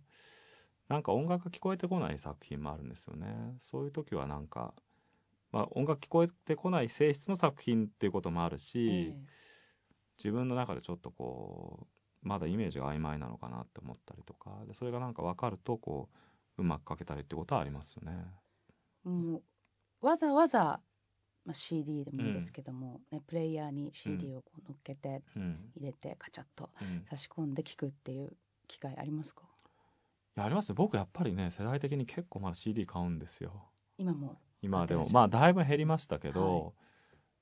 [0.90, 3.56] なんか音楽が聞こえてこない作品もあるんですよね。
[3.60, 4.74] そういう時はなんか、
[5.54, 9.16] まあ、音楽聞こえてこない性質の作品っていうこともあるし、ええ。
[10.18, 11.88] 自分の中でちょっとこ
[12.24, 16.10] うまだイメージが曖昧なのかなって思ったりとかでそれがなんか分かるとこ
[16.58, 18.26] ううまく書けたりってことはありますよね。
[19.10, 19.42] も
[20.02, 20.80] うわざわざ、
[21.46, 25.72] まあ、CD でもいいですけども、ね、プレイヤーに CD をこう乗っけてうん。
[25.76, 27.04] 入れてカチャッとうん。
[27.10, 28.34] 差し込んで聞くっていう
[28.68, 29.44] 機会ありますか？
[30.36, 33.70] いやありますね僕やっぱりね世代的に結構まだ CD 買うんですよ。
[33.98, 35.08] 今も今でも。
[35.10, 36.74] まあだいぶ減りましたけど、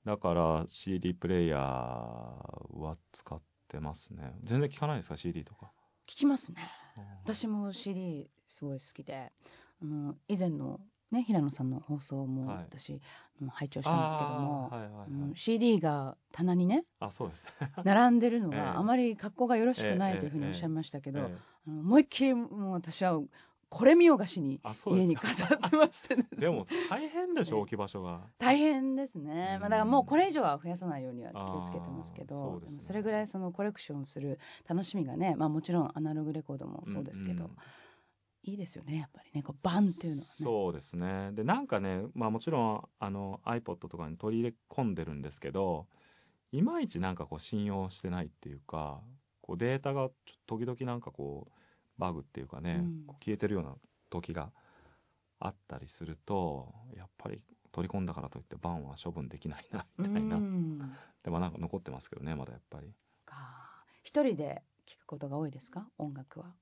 [0.06, 4.34] はだから CD プレイヤーは使ってますね。
[4.44, 5.72] 全然聞かないですか？CD とか。
[6.06, 6.62] 聞きますね。
[6.96, 9.32] うん私も CD すごい好きで
[9.82, 12.56] あの以前の、ね、平野さんの放送もはい。
[12.68, 13.00] 私、
[13.40, 15.10] あの拝聴したんですけども、はいはいはい。
[15.10, 17.46] うん CD が棚にねあそうです。
[17.84, 18.56] 並んでるのええ。
[18.56, 21.38] があまり格好がよろしくなええいというふうにおっしゃいましたけど、ええ
[21.68, 23.20] あの思いっきりもう私は
[23.68, 26.28] これ見よがしにあそうで家に飾ってましてね。
[26.38, 28.22] でも大変でしょ置き場所が。
[28.38, 29.60] 大変ですね、うん。
[29.60, 32.76] まあ、だからもうこれ以上は増やさないようには気をつけてますけあーどそうですね。
[32.78, 34.38] もそれぐらいそのコレクションする
[34.68, 37.56] 楽しみがね、まあ、もちろんアナログレコードもそうですけど、んん
[38.46, 39.42] いいですよねやっぱりね。
[39.42, 40.34] こうバンっていうのはね。
[40.40, 41.32] そうですね。
[41.32, 45.88] でなんかねまあもちろんあの iPod とかに取り入れ込んでるんですけど
[46.52, 49.00] いまいちなんかこう信用してないっていうか
[49.40, 51.52] こうデータがちょ時々なんかこう
[51.98, 53.06] バグっていうかね、うん。
[53.24, 53.74] 消えてるような
[54.10, 54.52] 時が
[55.40, 60.78] あったりするとやっぱり取り込んだからといってバンは処分できないなみたいな、うん。
[61.24, 62.94] でもなんか残ってますけどねまだやっぱり。
[63.24, 63.84] か。
[64.02, 65.88] 一人で聞くことが多いですか？
[65.98, 66.54] 音楽は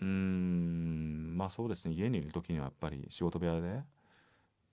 [0.00, 1.36] うーん。
[1.36, 1.94] まあそうですね。
[1.94, 3.82] 家にいる時にはやっぱり仕事部屋で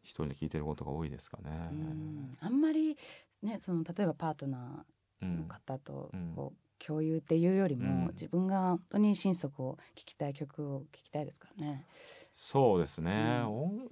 [0.03, 1.39] 一人で聞いてることが多いですか
[1.73, 2.37] ん。
[2.39, 2.97] あんまり
[3.41, 4.85] ねその例えばパートナ
[5.21, 6.35] うーのん方とうん。
[6.35, 8.13] こう共有っていうよりも、うん。
[8.13, 11.87] 自分が本当に心底を聴きたい曲を聴きたいですからね。
[12.33, 13.43] そうですね、うん。
[13.43, 13.85] 音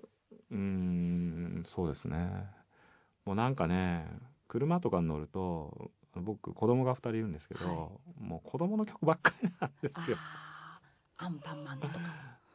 [0.51, 2.45] うーんそうですね。
[3.25, 4.07] もうなんかね
[4.47, 10.19] 車とかに乗ると僕子供が2人いるんですけど、はもう子供の曲ばっかりなんですよ、
[11.19, 11.99] アンパンマンとか。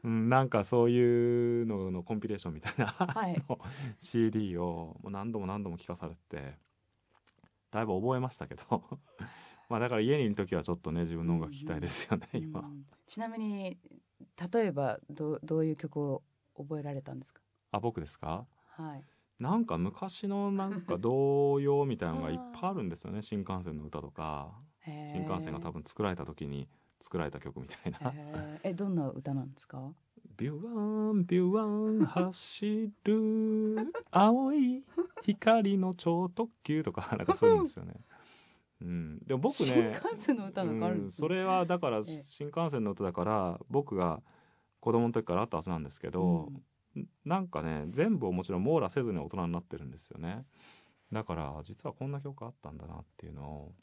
[0.02, 3.36] うん、なんかそういうののコンピレーションみたいな、はい。
[3.48, 3.58] の
[4.00, 6.58] CD をもう何度も何度も聴かされて。
[7.70, 8.82] だいぶ覚えましたけど。
[9.68, 13.78] まあだから家にいる時はちょっとね自分の音楽聴きたいですよね、今うんちなみに
[14.52, 16.22] 例えばどうどういう曲を
[16.54, 17.40] 覚えられたんですか？
[17.72, 18.46] あ僕ですか？
[18.76, 19.04] はい。
[19.38, 24.52] なんか昔のなんか童謡みたいなのがいっぱいあるんですよね 新幹線の歌とか。
[24.86, 26.68] 新幹線が多分作られた時に
[27.04, 27.98] 作られた曲みたいな。
[27.98, 28.70] へー。
[28.70, 29.92] えどんな歌なんですか。
[30.38, 33.76] 「ビュワンビュワン走る
[34.10, 34.82] 青い
[35.22, 37.94] 光の超特急」とか なんかそういうんですよね。
[38.80, 41.04] うん、でも僕新ね幹線の歌なんかあるんうん。
[41.06, 44.22] です、それはだからえ新幹線の歌だから僕が
[44.80, 46.50] 子供の時からあったはずなんですけど、
[47.24, 50.46] なんかね全部をもちろん網羅せずに大人になってるんですよね。
[51.12, 53.74] だから実はこんな曲あったんだなっていうのを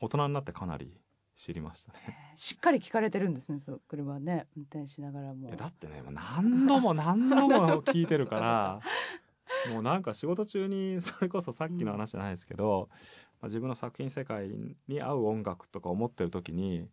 [0.00, 0.98] 大人になってかなり
[1.38, 2.32] 知りましたね。
[2.34, 3.60] しっかり聞かれてるんですね。
[3.60, 4.48] そう車ね。
[4.56, 5.54] 運転しながらも。
[5.54, 8.80] だってねもう何度も何度も聞いてるから
[9.72, 12.88] もうなんか仕事中にそれこそさっきの話じゃないですけど、
[13.40, 14.50] まあ、自分の作品世界
[14.88, 16.88] に合う音楽とか思ってる時に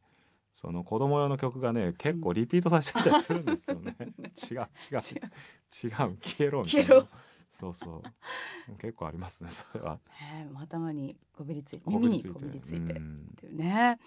[0.53, 4.67] その子供用の曲がね結構リピートさせてたりするんですよね、違う違う。
[4.93, 6.17] 違う。
[6.21, 7.09] 消えろみたいな
[7.55, 8.01] そうそう。
[8.79, 9.99] 結構ありますねそれは。
[10.19, 13.99] ね頭にこびりついてこ耳にこびりついてっうんていうね。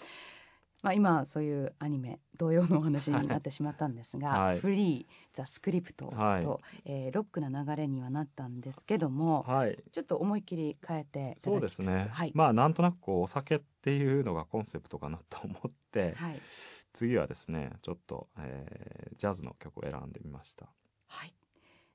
[0.80, 4.60] まあ、今そういうアニメ同様のお話になってしまったんですが「はい。
[4.60, 6.46] フリー・ザ・スクリプトと」はい。
[6.84, 9.82] えーロックな流れにはなったんですけどもはい。
[9.90, 12.32] ちょっと思いっきり変えてそうですね、はい。
[12.34, 16.40] まあなんとなくこうお酒っていうのがコンセプトかなと思って、はい。
[16.92, 20.68] 次はですねちょっと、えージャズの曲を選んでみました。
[21.08, 21.34] はい、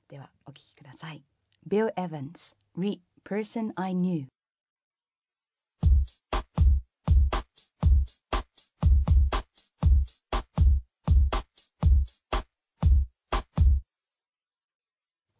[0.08, 1.24] ではお聞きください
[1.66, 4.26] Bill Evans Re Person I Knew.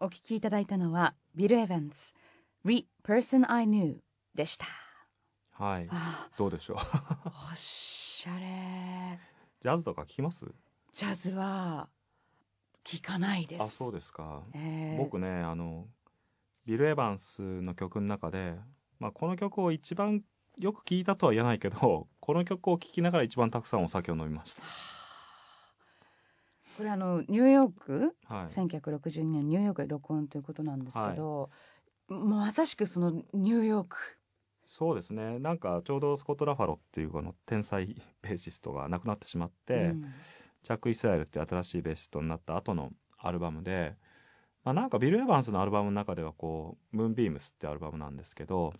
[0.00, 2.14] お聞きいただいたのはビル・エヴァンス
[2.64, 3.96] Re Person I Knew
[4.34, 4.66] でした。
[5.52, 5.88] はい。
[5.90, 6.76] あどうでしょう。
[6.78, 9.18] ーおしゃれ。
[9.60, 10.46] ジャズとか聞きます？
[10.92, 11.88] ジャズは
[12.84, 13.62] 聞かないです。
[13.62, 14.98] あそうですか、えー。
[14.98, 15.86] 僕ねあの
[16.66, 18.54] ビル・エヴァンスの曲の中で、
[18.98, 20.22] まあ、この曲を一番
[20.58, 24.62] よく聴いたとは言えないけど この曲を聴きながら一番たくさんお酒を飲みました。
[26.76, 28.16] これあのニューヨーク？
[28.24, 28.46] はい。
[28.46, 31.50] 1962年ニューヨークで録音ということなんですけど、
[32.08, 33.96] もうまさしくそのニューヨーク。
[34.64, 35.38] そうですね。
[35.38, 40.12] なんかちょうどスコット・ラファロっていうこの天才ベーシストが亡くなってしまって、うん。
[40.62, 43.96] チャック・イスラエルって新しいベーシストになった後のアルバムで、
[44.64, 48.72] まあ、なんかビル・エヴァンスのアルバムの中ではこう「ムーンビームス」ってアルバムなんですけど、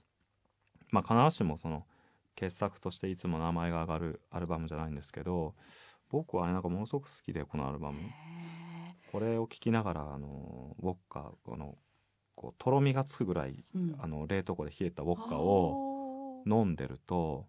[0.90, 1.86] まあ、必ずしもその
[2.34, 5.54] 傑作としていつも名前が上がるアルバムじゃないんですけど
[6.08, 7.98] 僕はねなんかものすごく好きでこのアルバム。
[7.98, 8.02] へ
[9.12, 11.76] これを聴きながらあのウォッカこの
[12.34, 13.96] こうとろみがつくぐらいーうん。
[14.00, 17.46] あの冷凍庫で冷えたウォッカを飲んでると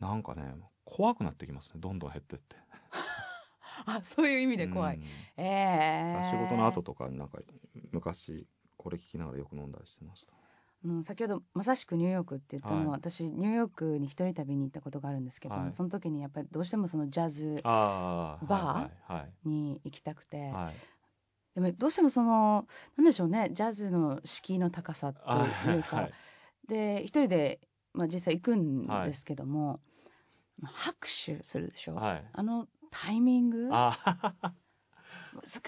[0.00, 1.80] なんかね怖くなってきますね。
[1.80, 2.56] どんどん減ってって。
[3.86, 5.02] あそういう意味で怖い、うん。
[5.36, 7.38] ええ仕事の後とかになんか
[7.92, 10.32] 昔これ聞きながらよく飲んだりしてました。
[10.82, 13.00] うん、先ほどまさしくニューヨークって言ったのは、はい。
[13.00, 15.74] 私ニューヨークに一人旅に行ったことがあるんですけども、はい。
[15.74, 20.48] その時にやっぱりどうしてもそのジャズああバーはいに行きたくて、はい。
[20.52, 20.74] はい
[21.52, 26.12] でもどうしてもそのなんでしょうねジャズの敷居の高さとあいうか、はい
[26.68, 27.58] で一人で、
[27.92, 29.80] まあ、実際行くんですけども、
[30.60, 32.24] まあ拍手するでしょ、はい。
[32.32, 33.68] あのタイミング？
[33.68, 33.96] 難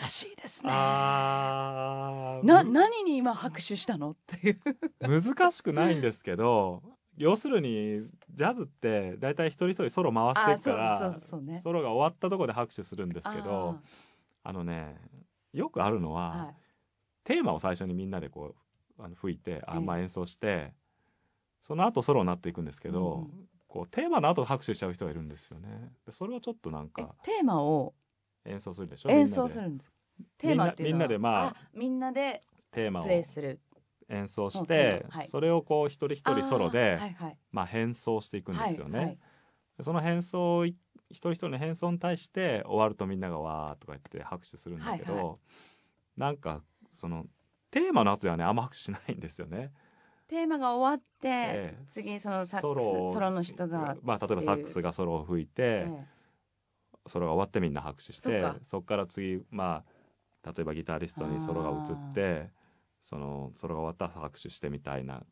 [0.08, 0.70] しいですね。
[0.70, 4.10] なむ何に今拍手したの？
[4.10, 4.60] っていう。
[5.00, 6.82] 難しくないんですけど
[7.16, 8.02] 要するに
[8.34, 11.60] ジャズって大体一人一人ソロ回していくからあそうそうそうね。
[11.60, 13.78] ソロが終わったところで拍手するんですけど
[14.42, 14.96] あのね
[15.52, 16.54] よくあるのは、はい。
[17.24, 18.56] テーマを最初にみんなでこ
[18.98, 19.80] うあの吹いてあ、ええ。
[19.80, 20.72] まあ、演奏して
[21.60, 23.30] その後ソロになっていくんですけど、うんうん
[23.72, 25.90] こうテーマの後拍手しちゃう人がいるんですよね。
[26.04, 27.94] でそれはちょっとなんえかテーマを
[28.44, 29.08] 演奏するでしょ？
[29.08, 29.90] 演奏するんです。
[30.36, 33.60] テーマってみんなでまあみんなでテーマをプレイする。
[34.10, 35.28] 演奏しうんて、はい。
[35.28, 37.38] それをこう一人一人ソロで、はいはい。
[37.50, 39.18] まあ、変奏していくんですよね、はいはい。
[39.78, 40.76] でその変奏をい
[41.08, 45.36] 一人一人の変奏に対して終わるとみんながわーとか言って拍手するんだけど、はいは
[46.18, 47.24] なんかその
[47.70, 49.72] テーマの後ではねあんま拍手しないんですよね。
[50.28, 51.84] テーマが終わって、ええ。
[51.90, 56.06] 次そのサックスソロソロの人が、まあ、例えばサックスがソロを吹いて、え
[57.06, 58.58] ソロが終わってみんな拍手してそっか。
[58.62, 59.84] そこから次ま
[60.44, 62.50] あ例えばギタリストにソロが移って
[63.00, 65.24] そのソロが終わったら拍手してみたいな、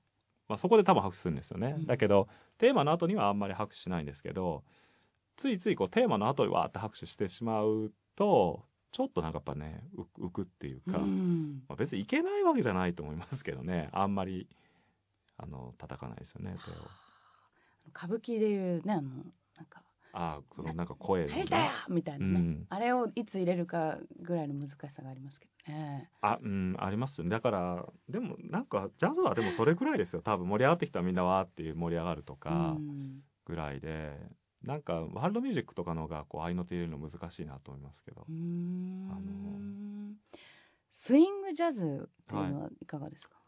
[0.48, 1.86] まあ、そこで多分拍手するんですよね、うん。
[1.86, 4.64] だけどテーマの後にはあんまり拍手しないんですけど
[5.36, 11.62] ついついこうテーマの後にわーって拍手してしまうとちょっとなんかやっぱねう浮くっていうえか、うん。
[11.68, 13.88] まあ、別にいけないわけじゃないと思いますけどね。
[13.92, 14.48] あんまり
[15.42, 16.74] あの叩かないですよね手を。
[17.94, 19.10] 歌舞伎でいうねあの
[19.56, 26.10] なんかああそのなんか声「のあれだよ!」みたいうなね、ん、あれをいつ入れるかぐらいの難しさがありますけどね。
[26.20, 27.24] あうんありますよ。
[27.24, 30.22] ねだからでもなんかジャズはでもそれぐらいですよ。
[30.22, 33.22] 多分盛り上がってきたらみんなわーっていう盛り上がるとかうん。
[33.46, 34.16] ぐらいで、
[34.62, 38.26] なんかワールドミュージックとかの方がこう合いの手入れるの難しいなと思いますけど。
[38.28, 40.14] あの
[40.90, 43.39] スイングジャズっていうのはいかがですか、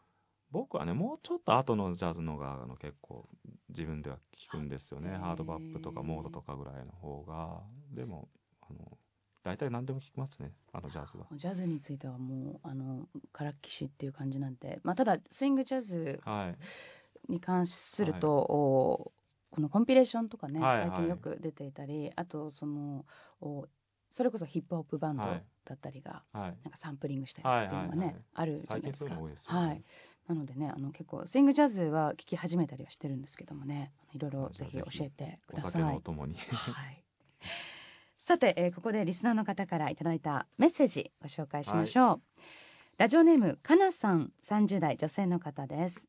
[0.53, 3.27] 僕はねもうちょっと後のジャズのがあの結構
[3.69, 5.17] 自分では聞くんですよね。
[5.17, 7.61] ハードバップとかモードとかぐらいの方が。
[7.91, 8.29] でも
[8.61, 8.97] あの
[9.43, 10.51] 大体何でも聞きますね。
[10.71, 11.25] あのジャズは。
[11.33, 16.53] ジャズについてはもうあのからっきしっていう感じなんで、まあ、ただスイングジャズは
[17.27, 17.31] い。
[17.31, 19.11] に関すると、お
[19.49, 20.89] このコンピレーションとかね、はいはい。
[20.89, 23.05] 最近よく出ていたりあとその
[23.41, 23.65] お
[24.11, 25.43] それこそヒップホップバンドはい。
[25.65, 26.57] だったりが、はい。
[26.63, 28.23] なんかサンプリングしたりっていうのがね、はいはいはい。
[28.35, 29.11] あるじゃないですか。
[29.11, 29.33] すよね。
[29.45, 29.83] はい
[30.27, 35.81] なのでねあの結構スイングジャズは聴き始めたりはしてるんですけどもねいろいろぜひ教えてくお酒ださい。
[35.83, 36.35] のお供に。
[36.35, 37.03] はい、
[38.17, 42.21] さて、えーここでリスナーの方からいただいたメッセージご紹介しましょう、
[42.97, 46.07] ラジオネームかなさん30代女性の方です。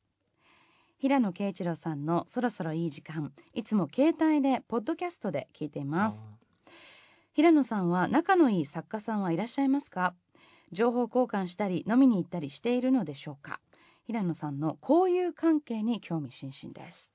[0.99, 3.33] 平野啓一郎さんのそろそろいい時間。
[3.53, 6.25] いつも携帯でポッドキャストで聞いています。
[7.35, 10.15] 平野さんは仲のいい作家さんはいらっしゃいますか？
[10.73, 13.61] 情報交換したり飲みに行ったりしているのでしょうか？
[14.07, 17.13] 平野さんの交友関係に興味津々です。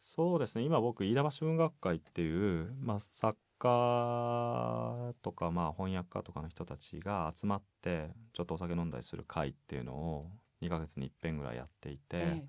[0.00, 0.62] そうですね。
[0.64, 10.30] 今僕飯田橋文学会っていう、まあ、作家とか、まあ、翻訳家とかの人たちが集まってちょっとお酒飲んだりする会っていうのを
[10.62, 12.48] 2ヶ月に一遍ぐらいやっていて、え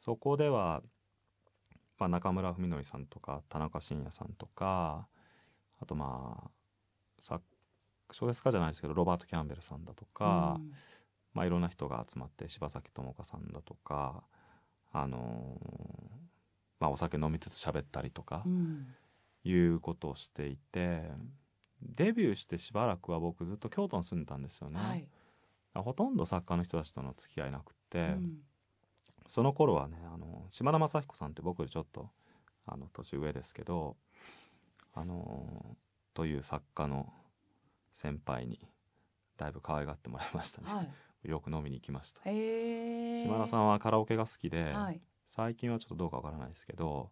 [0.00, 0.82] そこでは、
[1.98, 5.06] まあ、中村文則さんとか田中伸也さんとか
[5.80, 6.50] あとまあ
[7.20, 7.44] 作
[8.12, 10.78] 小説家じゃないですけどロバート・キャンベルさんだとえか、うん
[11.34, 14.24] まあ、いろんな人が集まって柴咲友香さんだとか、
[14.92, 16.28] あのー
[16.80, 18.86] まあ、お酒飲みつつ喋ったりとかうん。
[19.44, 21.02] いうことをしていて
[21.80, 25.08] デビューしてしばらくは僕ずっと京都に住んでたんですよね、はい。
[25.74, 28.38] ほとんど作家の人たちとの付き合いなくって、うん。
[29.26, 32.10] その頃はねあの島田雅彦さんって僕よりちょっと
[32.66, 33.96] あの年上ですけど
[34.94, 35.76] あの
[36.14, 37.12] という作家の
[37.92, 38.58] 先輩に
[39.36, 40.90] だいぶ可愛がってもらいましたね、はい
[41.30, 42.22] よく飲みに行きました。
[42.22, 45.00] 島田さんはカラオケが好きで、はい。
[45.26, 47.10] 最近はちょっとどうかわからないですけど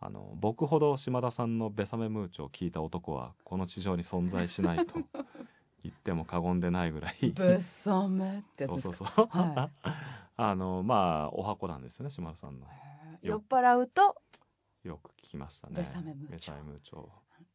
[0.00, 4.94] あの僕ほど島田さんの「ベサメムーチョ」を聞いた男はこの地上に存在しないと
[5.84, 7.30] 言っても過言でないぐらい。
[7.34, 9.12] ブサメってやつそうですか？
[9.16, 9.70] そうそう、は
[10.38, 12.66] あのまあお箱なんですよね島田さんの。
[13.20, 14.16] 酔っ払うと
[14.82, 15.76] よく聞きましたね。
[15.76, 17.08] ベサメムーチョベサメムーチョ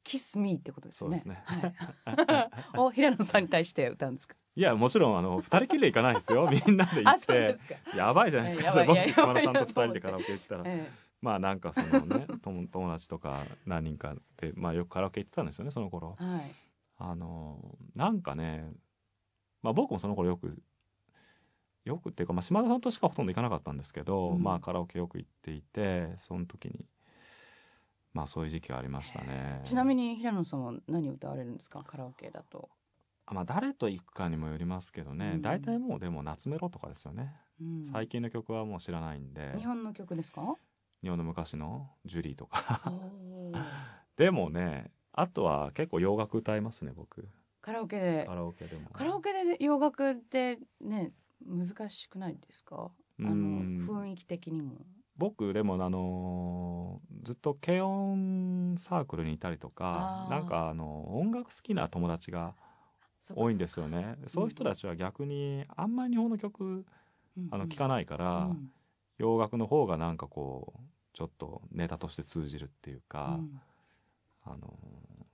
[0.03, 1.21] キスミーってことですよね。
[1.23, 1.43] そうですね。
[1.45, 4.35] はい、 お平野さんに対して歌うんですか？
[4.55, 6.49] いやもちろんあの二人きりで行かないですよ。
[6.51, 7.57] みんなで行あって
[7.95, 8.83] やばいじゃないですか。
[8.85, 10.63] 僕島田さんと二人でカラオケ行ったら。
[10.65, 10.91] え
[11.21, 16.17] まあなんかそのね友友達とか何人かで、まあ、よくカラオケ行ってたんですよねその頃。
[16.19, 16.51] えはい。
[16.97, 18.71] あのなんかね、
[19.61, 20.61] まあ、僕もその頃よく
[21.85, 24.43] よくっていうか、まあ、島田さんとしかほとんど行かなかったんですけど、うん。
[24.43, 26.85] まあカラオケよく行っていてその時に
[28.13, 29.61] まあそういう時期がありましたね。
[29.63, 31.83] ちなみに平野さんは何歌われるんですか？
[31.83, 32.69] カラオケだと、
[33.25, 35.41] あまあ誰と行くかにもよりますけどね、うん。
[35.41, 37.85] 大体もうでも夏メロとかですよね、うん。
[37.85, 39.53] 最近の曲はもう知らないんで。
[39.57, 40.55] 日本の曲ですか？
[41.01, 42.81] 日本の昔のジュリーとか。
[44.17, 47.27] でもねあとは結構洋楽歌いますね僕。
[47.61, 47.99] カラオケ。
[47.99, 48.89] でカラオケでも。
[48.91, 51.11] カラオケで洋楽ってね
[51.45, 52.91] 難しくないですか？
[53.19, 53.87] あのうん。
[53.89, 54.75] 雰囲気的にも
[55.17, 60.29] 僕でもあのーずっと軽音サークルにいたりとかあー。
[60.31, 62.55] なんかあの音楽好きな友達が
[63.19, 64.15] そっか多いんですよね。
[64.25, 66.83] そういう人たちは逆にあんまり日本の曲
[67.51, 68.49] あの聞かないから、
[69.19, 70.79] 洋楽の方がなんかこう
[71.13, 73.39] ちょっとネタとして通じるっていうか、
[74.43, 74.61] あのー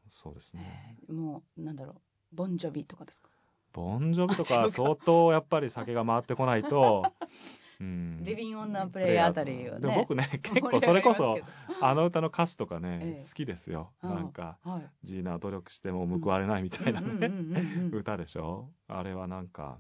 [0.10, 0.98] そうですね。
[1.10, 1.96] もうなんだろう。
[2.34, 3.30] ボンジョビとかですか？
[3.72, 4.68] ボンジョビとか。
[4.70, 7.04] 相当やっぱり酒が回ってこないと、
[7.80, 11.38] うん、リビン・オン・ナ・プレイヤーあたりでも僕ね 結構それこそ
[11.82, 13.94] あの歌の歌詞とかね、ええ好きですよ。
[14.02, 17.94] あなんかはい「ジーナは努力しても報われない」みたいなねうんうんうんうん。
[17.94, 18.70] う ん歌でしょ？
[18.88, 19.78] あれはなんか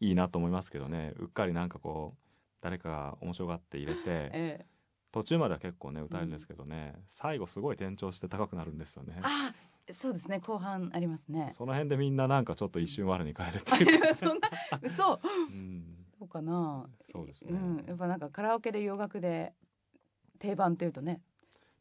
[0.00, 1.14] いいなと思いますけどね。
[1.16, 2.18] うっかりなんかこう
[2.60, 4.66] 誰かが面白がって入れてええ。
[5.12, 9.18] 途中までは結構ね歌えるんですけどね、最後すごい転調して高くなるんですよね。
[9.22, 9.54] あ
[9.92, 11.48] そうですね後半ありますね。
[11.52, 14.00] その辺でみんななんかちょっと一瞬我に返るってあいう。
[14.00, 14.50] か、 そんな
[14.82, 15.20] 嘘。
[15.48, 16.88] うん、そうかな。
[17.10, 17.52] そうですね。
[17.52, 19.52] ん、やっぱなんかカラオケで洋楽で
[20.38, 21.20] 定番っていうとね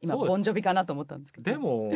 [0.02, 1.52] 今ボンジョビかなと思ったんですけど。
[1.52, 1.92] でも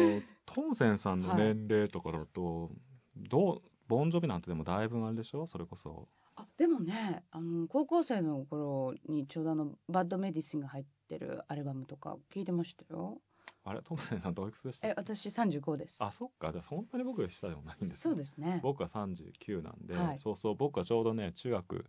[0.46, 2.72] トムセンさんの年齢とかだと、
[3.16, 5.46] どうボンジョビなんてでもだいぶあれでしょ？
[5.46, 6.08] それこそ。
[6.36, 13.20] あでもねあの高校生の頃にちょうどあのバッドメディシンが入ってるアルバムとか聞いてましたよ。
[13.66, 16.02] あれトムセンさんどういくつでしたえ私35です。
[16.02, 16.52] あそっか。
[16.52, 17.96] じゃあそんなに僕より下でもないんですね。
[17.98, 18.62] そうですね。
[18.64, 20.18] 僕は39なんで、はい。
[20.18, 21.86] そうそう僕はちょうどね中学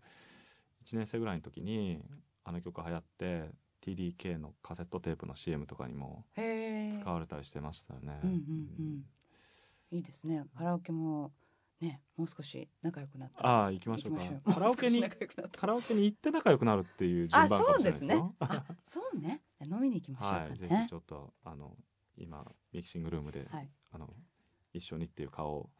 [0.84, 2.02] 1年生ぐらいの時に
[2.44, 3.50] あの曲流行って
[3.84, 8.36] TDK のカセットテープの CM とかにも使われたりしてましたよね、うんうん
[8.78, 9.04] うん。
[9.90, 10.44] いいですね。
[10.56, 11.32] カラオケも
[11.80, 13.42] ねもう少し仲良くなった。
[13.42, 14.52] らああ行きましょうか。
[14.54, 15.02] カラオケに
[15.56, 18.34] カラオケに行って仲良くなるっていう順番かもしれないですよ。
[18.38, 19.42] あそうね。
[19.66, 20.58] 飲みに行きましょうかね、はい。
[20.58, 21.76] ぜひちょっとあの
[22.16, 23.70] 今ミキシングルームで、はい。
[23.92, 24.14] あの
[24.72, 25.70] 一緒にっていう顔を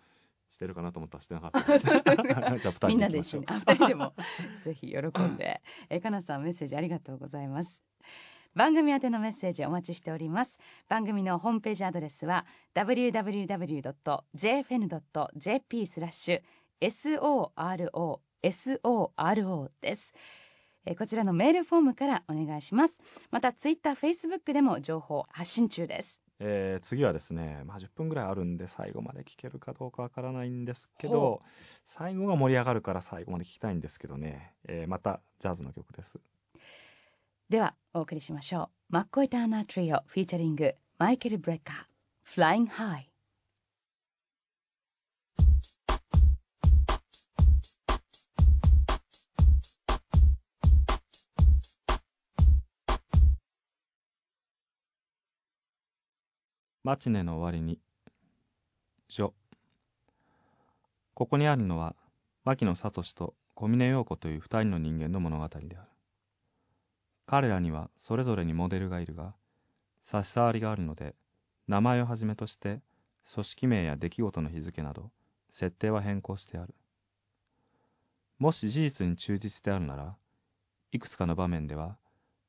[0.50, 1.86] してるかなと思ったらしてなかったです。
[2.88, 3.46] みんなで一緒に。
[3.46, 4.14] あ二人でも。
[4.62, 5.62] ぜひ喜んで。
[5.88, 7.82] えーかなさんメッセージありがとうございます。
[8.54, 10.58] 番組宛てのメッセージお待ちしております。
[10.88, 13.86] 番組のホームページアドレスは www.jfn.jp
[15.86, 16.42] スラッシュ
[16.80, 20.14] SORO SORO です。
[20.84, 23.00] えーこちらのメールフォームからお願いします。
[23.30, 31.42] またツイッター、フェイスブックでも情報発信中ですえー次はですね、まあ、10分ぐらいあるんで最後まで聞けるかどうかわからないんですけほど
[31.84, 36.18] 最後が盛り上がるから最後まで聞きたいんですけどね、えーまたジャズの曲です。
[37.48, 38.94] ではお送りしましょう。
[38.94, 43.09] マッコイターナートリオフィーチャリングマイケル・ブレッカー Flying High
[56.82, 57.78] マチネの終わりに。
[59.06, 59.34] 書。
[61.12, 61.94] ここにあるのは
[62.44, 65.88] 牧野聡と小峰陽子という二人の人間の物語である。
[67.26, 69.34] 彼らにはそれぞれにモデルがいるが
[70.04, 71.14] 差し障りがあるので
[71.68, 72.80] 名前をはじめとして
[73.30, 75.10] 組織名や出来事の日付など
[75.50, 76.74] 設定は変更してある。
[78.38, 80.16] もし事実に忠実であるなら
[80.92, 81.98] いくつかの場面では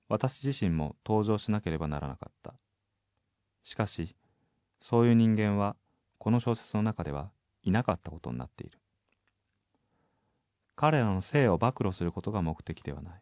[0.07, 2.53] 私自身も登場しなければならなかった。
[3.63, 4.15] しかし
[4.81, 5.75] そういう人間は
[6.17, 7.31] この小説の中では
[7.63, 8.79] いなかったことになっている。
[10.75, 13.21] 彼らの性を暴露することが目的ではない。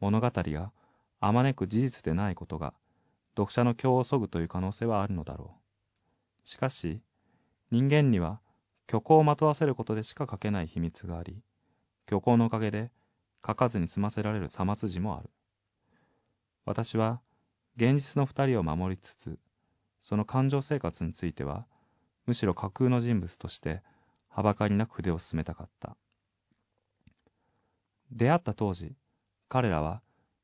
[0.00, 0.72] 物語が
[1.20, 2.74] あまねく事実でないことが
[3.34, 5.56] 読者の興をそぐという可能性はあるのだろ
[6.44, 6.48] う。
[6.48, 7.00] しかし
[7.70, 8.40] 人間には
[8.86, 11.40] 虚構をまとわせることでしか書けない秘密があり
[12.06, 12.90] 虚構のおかげで
[13.46, 15.30] 書かずに済ませられるさまつじもある。
[16.66, 17.22] 私は
[17.76, 19.38] 現実の二人を守りつつ
[20.04, 21.66] その感情生活については
[22.26, 23.82] むしろ架空の人物として
[24.28, 25.96] はばかりなく筆を進めたかった。
[28.12, 28.92] 出会った当時
[29.48, 30.02] 彼らは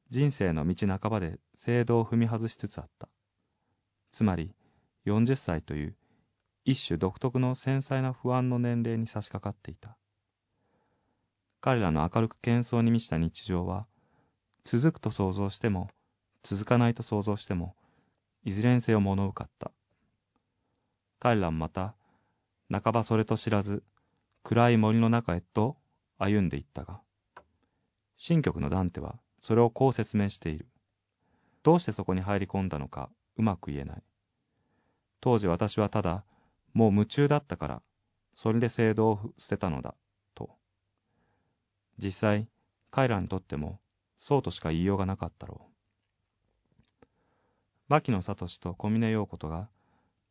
[0.09, 3.11] 人生の道半ばで制度を踏み外しつつあった。
[4.11, 4.55] つまり
[5.05, 5.95] 40歳という
[6.65, 9.99] 一種独特の繊細な不安の年齢に差し掛かっていた。
[11.61, 13.87] 彼らの明るく喧騒に満ちた日常は
[14.65, 15.91] 続くと想像しても
[16.43, 17.77] 続かないと想像しても
[18.45, 19.71] いずれにせよ物うかった。
[21.19, 21.95] 彼らもまた
[22.71, 23.83] 半ばそれと知らず
[24.43, 25.77] 暗い森の中へと
[26.17, 27.01] 歩んでいったが
[28.17, 30.67] 新曲のダンテはそれをこう説明している。
[31.63, 34.03] どうしてそこに入り込んだのかうまく言えない。
[35.21, 36.25] 当時私はただ
[36.73, 37.83] もう夢中だったから
[38.35, 39.95] それで制度を捨てたのだ
[40.35, 40.51] と。
[41.99, 42.49] 実際
[42.91, 43.81] 彼らにとっても
[44.19, 45.70] そうとしか言いようがなかったろう。
[47.91, 49.69] 牧野聡と小峰陽子とが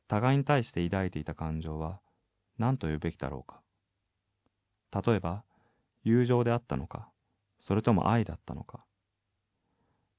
[0.07, 1.99] 互いに対して抱いていた感情は
[2.57, 3.59] 何と言うべきだろうか。
[5.05, 5.43] 例えば
[6.05, 7.09] 友情であったのか
[7.59, 8.85] それとも愛だったのか。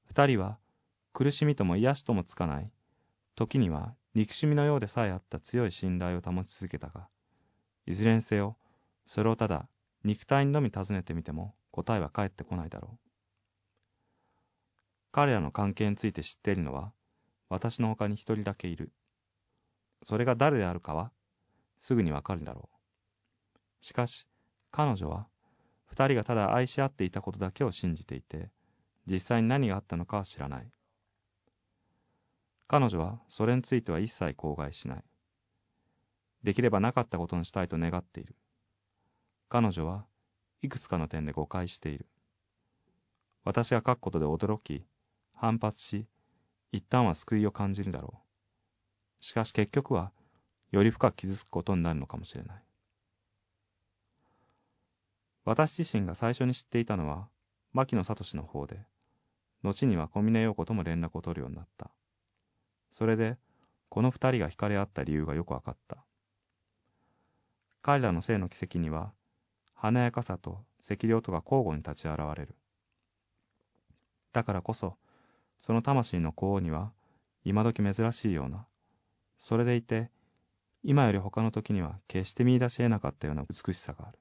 [0.05, 0.59] 二人は
[1.13, 2.71] 苦しみとも癒しともつかない
[3.35, 7.07] 時には憎しみのようでさえあった強い信頼を保ち続けたが
[7.87, 8.55] いずれにせよ
[9.07, 9.67] それをただ
[10.03, 13.09] 肉体にのみ尋ねてみても答えは返ってこないだろう。
[15.11, 16.93] 彼らの関係について知っているのは
[17.51, 18.93] 私の他に一人だけいる。
[20.03, 21.11] それが誰であるかは
[21.81, 22.69] すぐにわかるだろ
[23.81, 23.85] う。
[23.85, 24.25] しかし
[24.71, 25.27] 彼女は
[25.85, 28.49] 二人がただ愛し合っていたことだけを信じていて
[29.05, 30.71] 実際に何があったのかは知らない。
[32.69, 35.03] 彼女はそれについては一切口外しない。
[36.43, 38.33] できればなかったことにしたいと願っている。
[39.49, 40.05] 彼女は
[40.61, 42.07] いくつかの点で誤解している。
[43.43, 44.85] 私が書くことで驚き
[45.33, 46.07] 反発し
[46.71, 48.21] 一旦は救いを感じるだろ
[49.21, 49.23] う。
[49.23, 50.11] しかし結局は
[50.71, 52.63] より深く傷つくことになるのかもしれない。
[55.43, 57.27] 私自身が最初に知っていたのは
[57.73, 58.79] 牧野聡の方で
[59.63, 61.91] 後には小峰陽子とも連絡を取るようになった。
[62.91, 63.37] それで
[63.89, 65.97] この二人が惹かれ合った理由がよく分かった。
[67.81, 69.11] 彼らの性の奇跡には
[69.73, 72.55] 華やかさと赤涼とが交互に立ち現れる。
[74.31, 74.95] だからこそ
[75.61, 76.91] その魂の皇王には
[77.45, 78.65] 今時珍しいような。
[79.37, 80.09] それでいて
[80.83, 84.19] 今より他の時には決して見出し得なかったような美しさがある。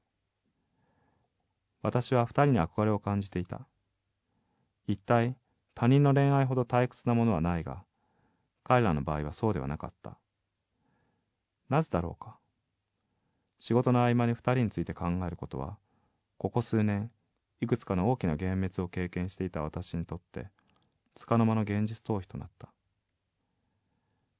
[1.82, 3.66] 私は二人に憧れを感じていた。
[4.86, 5.36] 一体
[5.74, 7.84] 他人の恋愛ほど退屈なものはないが
[8.62, 10.18] 彼らの場合はそうではなかった。
[11.70, 12.38] なぜだろうか。
[13.58, 15.78] 仕事の合間に二人について考えることは
[16.38, 17.10] ここ数年
[17.60, 20.48] いくつかの大きな幻滅を経験していた私にとって
[21.20, 22.68] 束の間の現実逃避となった。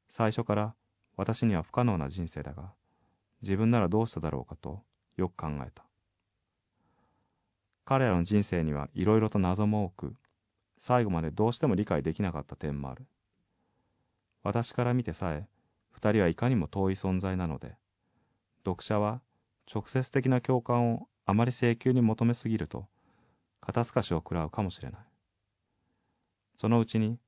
[0.09, 0.75] 最初から
[1.17, 2.73] 私には不可能な人生だが
[3.43, 4.83] 自分ならどうしただろうかと
[5.17, 5.85] よく考えた。
[7.85, 10.15] 彼らの人生にはいろいろと謎も多く
[10.79, 13.07] 最後までどうしても理解できなかった点もある。
[14.43, 15.47] 私から見てさえ
[15.91, 17.75] 二人はいかにも遠い存在なので
[18.65, 19.21] 読者は
[19.73, 22.87] 直接的な共感をあまり請求に求めすぎると
[23.61, 25.10] 肩透かしを食らうかもしれない。
[26.61, 27.19] そのうちに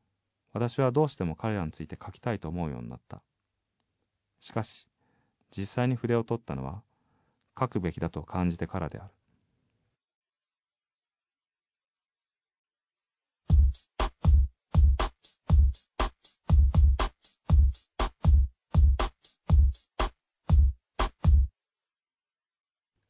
[0.52, 3.22] 私はどうしても彼らについて書きたいと思うようになった。
[4.40, 4.86] しかし
[5.56, 6.82] 実際に筆を取ったのは
[7.58, 9.10] 書くべきだと感じてからである。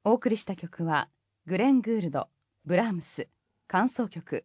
[0.05, 1.09] お送りした曲は
[1.47, 2.29] グレン・グールド
[2.65, 3.27] ブラームス
[3.67, 4.45] 感想曲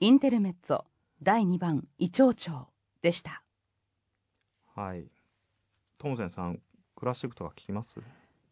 [0.00, 0.84] インテルメッツォ。
[1.20, 2.66] 第2番イチョウチョウ
[3.02, 3.42] でした。
[4.76, 5.10] はい。
[5.98, 6.60] トムゼンさん
[6.94, 7.98] クラシックとか聞きます？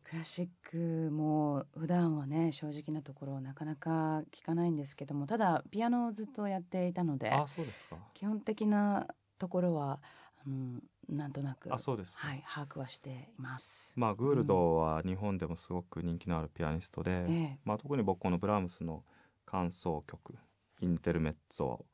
[0.03, 7.97] クラシックも普段はね正直なところなかなか聞かないんですけどもただピアノをずっとやっていたのであそうですか。
[8.15, 9.07] 基本的な
[9.39, 10.01] ところは
[10.45, 12.27] あのなんとなくあそうですか。
[12.27, 13.93] はい、把握はしています。
[13.95, 17.59] まあグールドは日本でもすごく人気のあるピアニストで、ええ。
[17.65, 19.05] まあ、特に僕このブラームスの
[19.45, 20.35] 感想曲
[20.81, 21.85] インテルメッツォ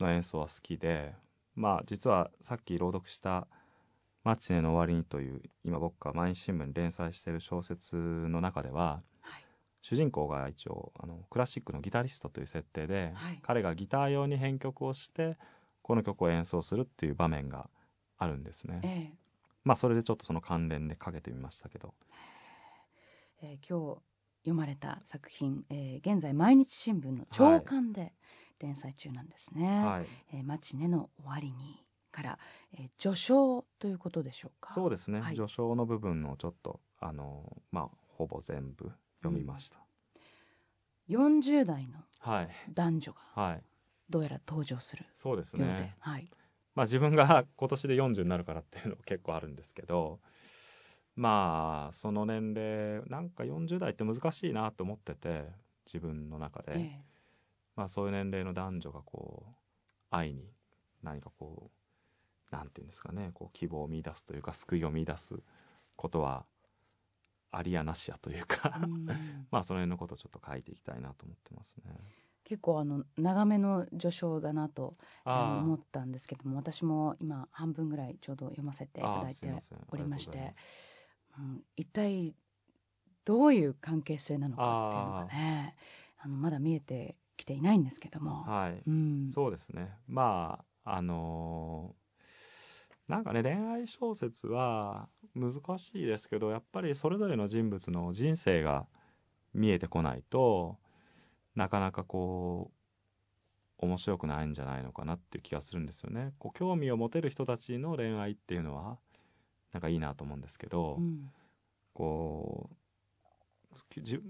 [0.00, 1.14] の演奏は好きで
[1.54, 3.46] まあ実はさっき朗読した
[4.24, 9.44] 「マチネの終わりに」という今僕が毎日新聞に連載している小説の中でははい、
[9.82, 15.36] 主人公が一応あのクラシックのギタリストという設定で、はい彼がギター用に編曲をして
[15.82, 17.68] この曲を演奏するっていう場面が
[18.18, 18.80] あるんですね。
[18.84, 19.18] ええ
[19.64, 21.94] まあそれでちょっとその関連でかけてみましたけど。
[23.42, 24.02] えー今日
[24.44, 28.12] 読まれた作品、えー現在毎日新聞の朝刊で
[28.60, 29.84] 連載中なんですね。
[29.84, 32.38] はい、えーマチネの終わりにから、
[32.72, 34.72] えー序章ということでしょうか？
[34.74, 35.34] そうですね、はい。
[35.34, 38.90] 序章の部分をちょっとあのまあほぼ全部
[39.22, 39.78] 読みました、
[41.08, 42.48] 40代のはい。
[42.74, 43.62] 男女がはい。
[44.10, 46.30] どうやら登場するそうですようで、ねはい、
[46.74, 50.20] まあ自分が 今年で40になるからっていうのも結構あるんですけど
[51.14, 55.44] まあその年齢なんか40代って難しいなと思ってて
[55.84, 57.04] 自分の中で、え
[57.78, 59.54] まあそういう年齢の男女がこう
[60.10, 60.52] 愛に
[61.04, 61.70] 何かこ
[62.50, 65.34] うなんていうんですかねこう希望を見出すというか救いを見出す
[65.94, 66.44] ことは
[67.52, 68.80] ありやなしやというか
[69.52, 71.94] まあその辺のことをちょっと書いていきたいなと思ってますね。
[72.42, 79.54] 結構あの長めの序章だなと思ったんですけども私も今半分ぐらいちょうど読ませていただいて
[79.88, 80.54] おりまして
[81.38, 82.34] うん、一体
[83.24, 85.76] どういう関係性なのかっていうのがね
[86.18, 89.96] あのまだ見えてきていないんですけども、はい、うん、そうですね。
[90.06, 92.08] まああのー
[93.08, 98.86] なんかね恋愛小説は難しいですけどやっぱりそれぞれの人物の人生が
[99.54, 100.76] 見えてこないと
[101.54, 102.70] なかなかこ
[103.80, 106.32] う面白くないんじゃないのかなっていう気がするんですよね。
[106.38, 108.98] こう興味を持てる人たちの恋愛っていうのは
[109.72, 111.30] なんかいいなと思うんですけど、うん。
[111.94, 112.70] こ
[113.72, 114.20] うじ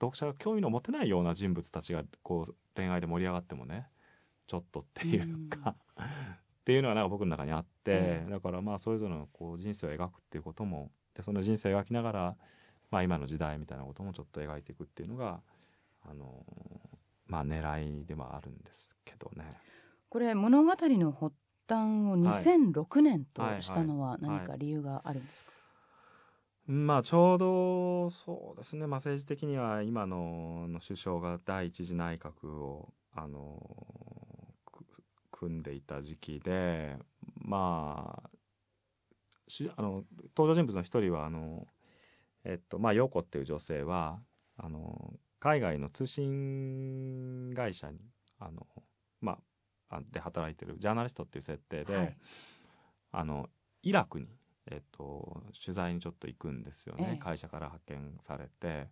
[0.00, 3.88] 読者が興味の持てないような人物たちがこう恋愛で盛り上がってもね
[4.46, 6.04] ちょっとっていうか、っ
[6.64, 12.36] ていうのはなんか僕の中にあって、えだからまあそれぞれのこう人生を描くっていうこともでその人生を描きながら、
[12.90, 15.40] まあ、今の時代みたいなこともちょっと描いていくっていうのが
[16.02, 16.44] あの
[17.26, 19.60] まあ狙いではあるんですけどね。
[20.08, 21.34] これ物語の発
[21.68, 24.22] 端を2006年とはいしたのははい。
[24.22, 25.52] 何か理由があるんですか、
[26.66, 33.60] まあちょうどそうですね、まあ、政治的には今のの首相が第一次内閣をあの
[34.64, 34.84] く
[35.30, 36.96] 組んでいた時期で
[37.38, 38.30] まあ
[39.48, 40.02] しあの
[40.36, 41.66] 登場人物の一人はあの
[42.44, 44.18] えっとまあ陽子っていう女性は
[44.56, 47.98] あの海外の通信会社に
[48.40, 48.66] あの
[49.20, 49.38] ま
[49.88, 52.16] ああで働いてるジャーナリストっていう設定で、はい。
[53.12, 53.48] あの
[53.82, 54.26] イラクに、
[54.70, 57.16] えっと、取材にちょっと行くんですよね、ええ。
[57.18, 58.88] 会社から派遣されて。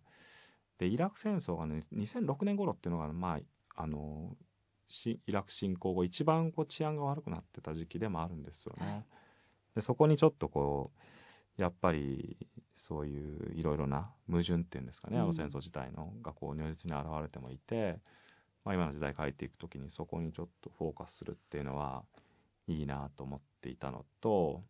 [0.77, 3.39] でイラク戦争がね2006年頃っていうのが、ま
[3.75, 4.35] あ、あの
[4.87, 8.85] しイラク侵攻後一番こう治安が悪くなってた時期でもあるんですよね。
[8.85, 9.05] はい。
[9.75, 10.91] でそこにちょっとこ
[11.57, 12.37] うやっぱり
[12.75, 15.23] そういういろいろな矛盾っていうんですかね、うん。
[15.23, 17.99] あの戦争自体のがこう如実に現れてもいて、
[18.65, 22.03] まあ、今の時代変えていく時にそこにちょっとフォーカスするっていうのは
[22.67, 24.63] いいなと思っていたのと、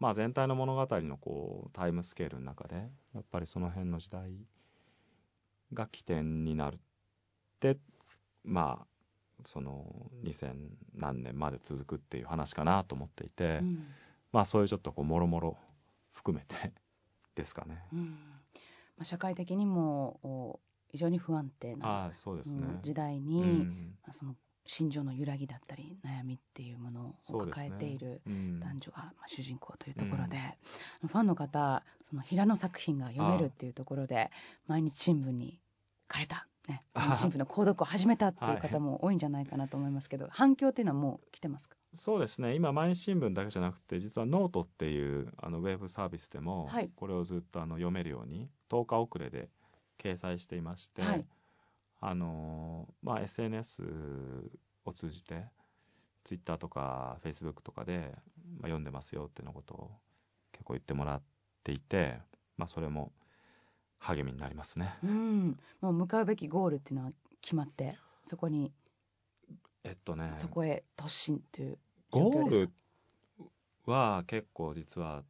[0.00, 2.76] まあ、全体の物語のこうタイムスケールの中で
[3.14, 4.30] やっぱりその辺の時代
[5.72, 6.78] が起点になるっ
[7.60, 7.78] て
[8.44, 8.86] まあ
[9.44, 10.54] その2000
[10.94, 13.86] 何年まで続くっていう話かなと思っていて、うん
[14.30, 15.56] まあそういうちょっとこうもろもろ
[16.12, 16.72] 含めて
[17.34, 17.82] ですかね。
[17.92, 18.08] うん
[18.96, 22.66] まあ、社会的にもお非常に不安定なああそうですね。
[22.66, 24.36] うん時代うに、ん、まあその
[24.68, 28.60] 心情の揺らぎだったり悩みっていうものを抱えているうん。
[28.60, 30.36] 男女が、まあ、主人公というところで、
[31.00, 34.30] ファンの方その平野作品が読めるっていうところで
[34.66, 35.58] 毎日新聞に
[36.12, 36.82] 変えた、ね、
[37.16, 41.76] 新聞の購読を始めたっていう方も多いんじゃないかなと思いますけど、 反響っていうのはもう来てますか？
[41.94, 42.54] そうですね。
[42.54, 46.90] 今毎日新聞だけじゃなくて実はノートっていうあのウェブサービスでも、はい。
[46.94, 49.48] これをずっとあの読めるように10日遅れで
[49.98, 51.26] 掲載していまして、はい
[52.00, 53.82] あのーまあ、SNS
[54.84, 55.44] を通じて
[56.24, 58.12] Twitter とか Facebook とかで、
[58.60, 59.90] まあ、読んでますよっていうのことを
[60.52, 61.22] 結構言ってもらっ
[61.64, 62.18] ていて、
[62.56, 63.12] まあ、それも
[63.98, 64.94] 励みになりますね。
[65.02, 65.58] うん。
[65.80, 67.96] もう向かうべきゴールっていうのは決まって
[68.26, 68.72] そこに。
[69.84, 70.34] えっとね。
[70.36, 71.78] そこへ突進っていう
[72.12, 72.70] 状ゴール
[73.86, 75.24] は結構実は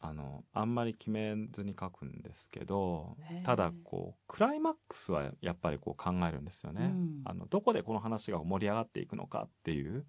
[0.00, 6.84] あのあんまり決めずに書くんですけどただこうクライマックスはやっぱりこう考えるんですよね。
[6.84, 7.22] うん。
[7.24, 10.04] あのどこでこの話が盛り上がっていくのかっていう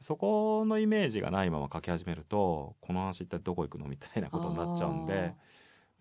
[0.00, 5.34] そこのイメージがないまま書き始めるとこの話一体どこ行くのみたいなことになっちゃうんで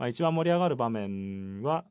[0.01, 1.85] まあ、一番盛り上がる場面は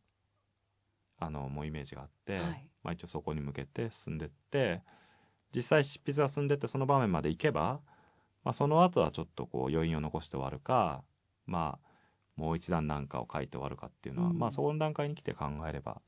[1.21, 2.67] あのもうイメージがあって、はい。
[2.83, 4.83] まあ、一応そこに向けて進んでって
[5.55, 7.81] 実際執筆が進んでってその場面まで行けば、
[8.45, 11.05] まあ、その後はちょっとこう余韻を残して終わるか、
[11.47, 11.89] まあ、
[12.37, 14.39] もう一段なんかを書いて終わるかっていうのは、うん。
[14.39, 16.03] まあ、そこの段階に来て考えれば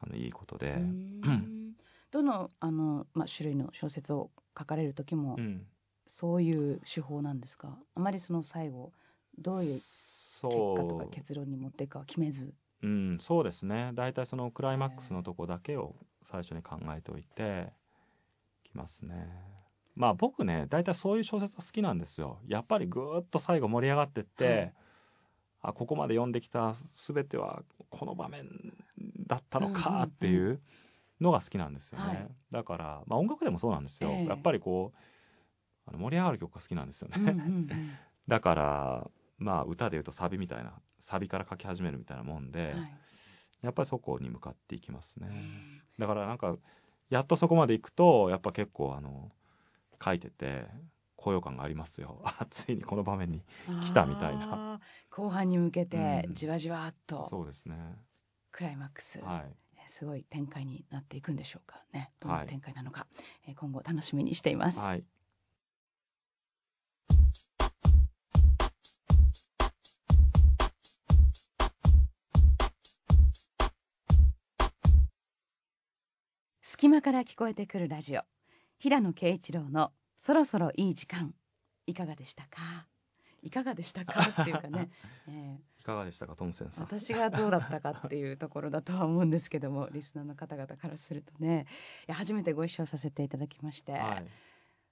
[0.00, 0.80] あのいいことで、
[2.10, 5.66] どのあの、まあ、種類の小説を書かれる時もうん。
[6.06, 7.78] そういう手法なんですか？
[7.94, 8.92] あまりその最後
[9.38, 9.84] どういう
[10.48, 12.54] 結果とか結論に持っていくかは決めず。
[12.82, 13.90] うん、そうですね。
[13.94, 17.72] 大体そのクライマックスのとこだけを最初に考えておいて
[18.64, 19.67] きますね
[19.98, 22.38] まあ僕ね大体そういう小説が好きなんですよ。
[22.46, 24.74] やっぱりぐーっと最後盛り上がってって、はい。
[25.60, 26.72] あここまで読んできた
[27.04, 28.48] 全てはこの場面
[29.26, 30.60] だったのかっていう
[31.20, 32.28] のが好きなんですよね、はい。
[32.52, 34.24] だから、まあ、音楽でもそうなんですよ、ええ。
[34.26, 37.68] やっぱりこうあの盛り上がる曲が好きなんですよね、うんうんうん。
[38.28, 42.94] だからまあ歌で言うとサビみたいなサビから書き始めるみたいなもんで、はい。
[43.62, 45.28] やっぱりそこに向かっていきますね。
[45.28, 45.82] うん。
[45.98, 46.56] だからなんか
[47.10, 49.32] やっとそこまで行くとやっぱ結構あの
[50.02, 50.66] 書いてて
[51.16, 52.20] 高揚感がありますよ。
[52.24, 53.44] あついにこの場面に。
[53.82, 54.80] 来たみたいな
[55.10, 57.76] 後半に向けてうんじわじわっとそうですね。
[58.52, 59.56] クライマックス、はい。
[59.76, 63.06] えーすごい展開になっていくんでしょうかねどんはない展開なのか、
[63.46, 65.04] えー今後楽しみにしています、はい。
[76.62, 78.22] 隙間から聞こえてくるラジオ
[78.78, 81.34] 平野啓一郎のそろそろいい時間
[81.86, 82.86] いかがでしたか？
[83.42, 84.20] いかがでしたか？
[84.20, 84.90] っていうかね、
[85.28, 91.66] えいかがでしたかトムセンーさん私がどうだったかっていうところだとは思うんですけどもリスナーの方々からするとね。
[92.08, 94.28] いや初めてご一緒させていただきまして、はい。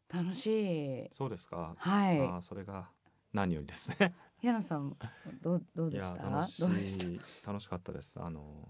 [0.08, 1.08] 楽しい。
[1.12, 1.74] そうですか。
[1.76, 2.20] はい。
[2.20, 2.90] あーそれが
[3.32, 4.14] 何よりですね。
[4.38, 4.96] 平野さん
[5.42, 6.22] どうどうでした？
[6.30, 7.04] 楽しどうでした？
[7.04, 8.20] い楽しかったです。
[8.20, 8.68] あの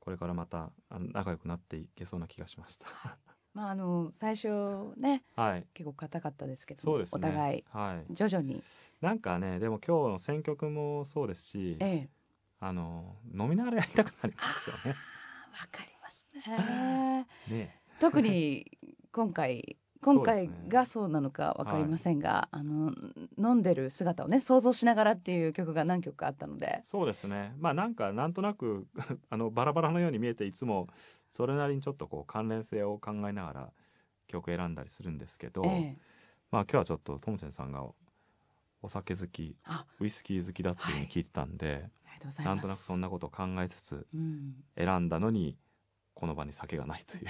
[0.00, 2.86] これからまた仲良くなっていけそうな気がしました
[3.54, 4.48] まああの最初
[4.96, 5.66] ねはい。
[5.74, 7.04] 結構硬かったですけどね。
[7.10, 8.14] お互いはい。
[8.14, 8.62] 徐々に。
[9.00, 12.08] なんかねでも今日の選曲もそうですしええ。
[12.60, 14.90] あの飲みながらやりたくなりますよね。
[14.90, 14.94] わ
[15.70, 17.26] かりますね。
[17.48, 17.80] ね。
[18.00, 18.78] 特に
[19.12, 22.92] 今回 今回がそうなのかわかりませんが、あの
[23.38, 26.80] 飲んでる姿をね想像しながらっていう曲が何曲かあったので。
[26.82, 27.54] そうですね。
[27.58, 28.88] まあなんかなんとなく
[29.30, 30.88] あのバラバラのように見えていつも
[31.32, 33.72] それなりにちょっとこう関連性を考えながら
[34.28, 35.98] 曲選んだりするんですけど、ええ。
[36.50, 37.84] まあ今日はちょっとトムセンさんが
[38.82, 39.86] お酒好きあ。
[39.98, 41.88] ウイスキー好きだっていうふうに聞いてたんで、ありがと
[42.24, 44.54] うございなんとなくそんなことを考えつつうん。
[44.76, 45.56] 選んだのに
[46.14, 47.24] この場に酒がないという。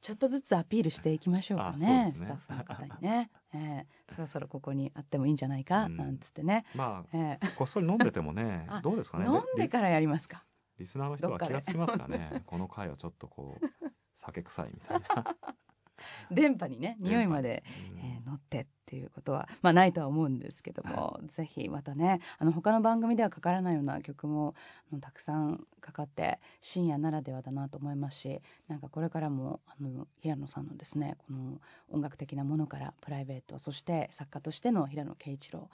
[0.00, 2.12] ちょっとずつアピールしていきましょうかあねね。
[2.14, 4.14] スタッフの方にね、ええ。
[4.14, 5.96] そろそろここにあってもいいんじゃないか、うん。
[5.96, 9.24] なんつってね、まえあこっそり飲んでてもね あどうですかね。
[9.24, 10.44] え飲んでリからやりますか
[10.82, 12.42] リスナーの人は気がつきますかね。
[12.46, 15.36] この回はちょっとこう酒臭いみたいな、
[16.30, 17.62] 電波にね匂いまで
[17.92, 17.98] うん。
[17.98, 24.54] えー乗ってっていうことは、まあ、ないとは思うんですけども、ぜひまたねあの他の番組ではかからないような曲も
[25.00, 31.60] たくさんかかって深夜ならではだなと思いますしなんかこれからもあの平野さんのですねこの
[31.90, 35.68] 音楽的なものからプライベートそして作家としての平野啓一郎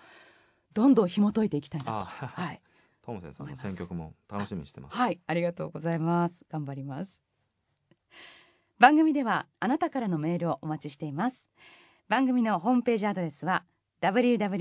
[0.75, 1.91] どんどん紐解いていきたいなと。
[1.93, 2.61] あはい、
[3.09, 6.45] トムセンさんの選曲も楽しみにしてますはい、ありがとうございます。
[6.51, 7.23] 頑張ります。
[8.79, 11.49] 番組ではあなたからのメールをお待ちしています。
[12.11, 13.65] 番組のホームページアドレスは
[14.03, 14.61] www.jfn.jp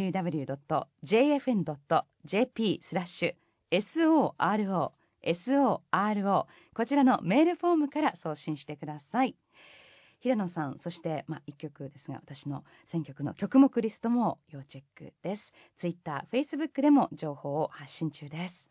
[2.82, 4.92] スラッシュ SORO
[5.26, 9.36] SORO こちらのメールフォームから送信してください。
[10.20, 15.54] 平野さんそして、まあ、1曲ですが私の選曲の曲目リストも要チェックです。
[15.76, 18.70] ツイッター、フェイスブックでも情報を発信中です。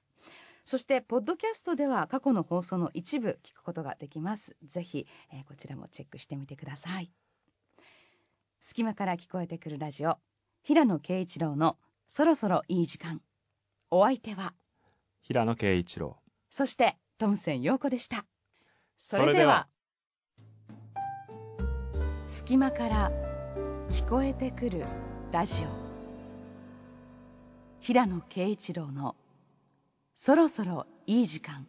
[0.64, 4.56] そしてポッドキャストでは過去の放送の一部聞くことができます。
[4.64, 7.12] ぜひ、えーこちらもチェックしてみてください。
[8.60, 10.18] 隙間から聞こえてくるラジオ
[10.64, 11.78] 平野啓一郎の
[12.08, 13.22] そろそろいい時間。
[13.90, 14.54] お相手は？
[15.22, 16.16] 平野啓一郎。
[16.50, 18.26] そしてトムセン陽子でした。
[18.98, 19.68] そそれでは
[22.26, 23.12] 隙間から
[23.88, 24.84] 聞こえてくる
[25.30, 25.66] ラジオ。
[27.78, 29.14] 平野啓一郎の
[30.16, 31.68] そろそろいい時間。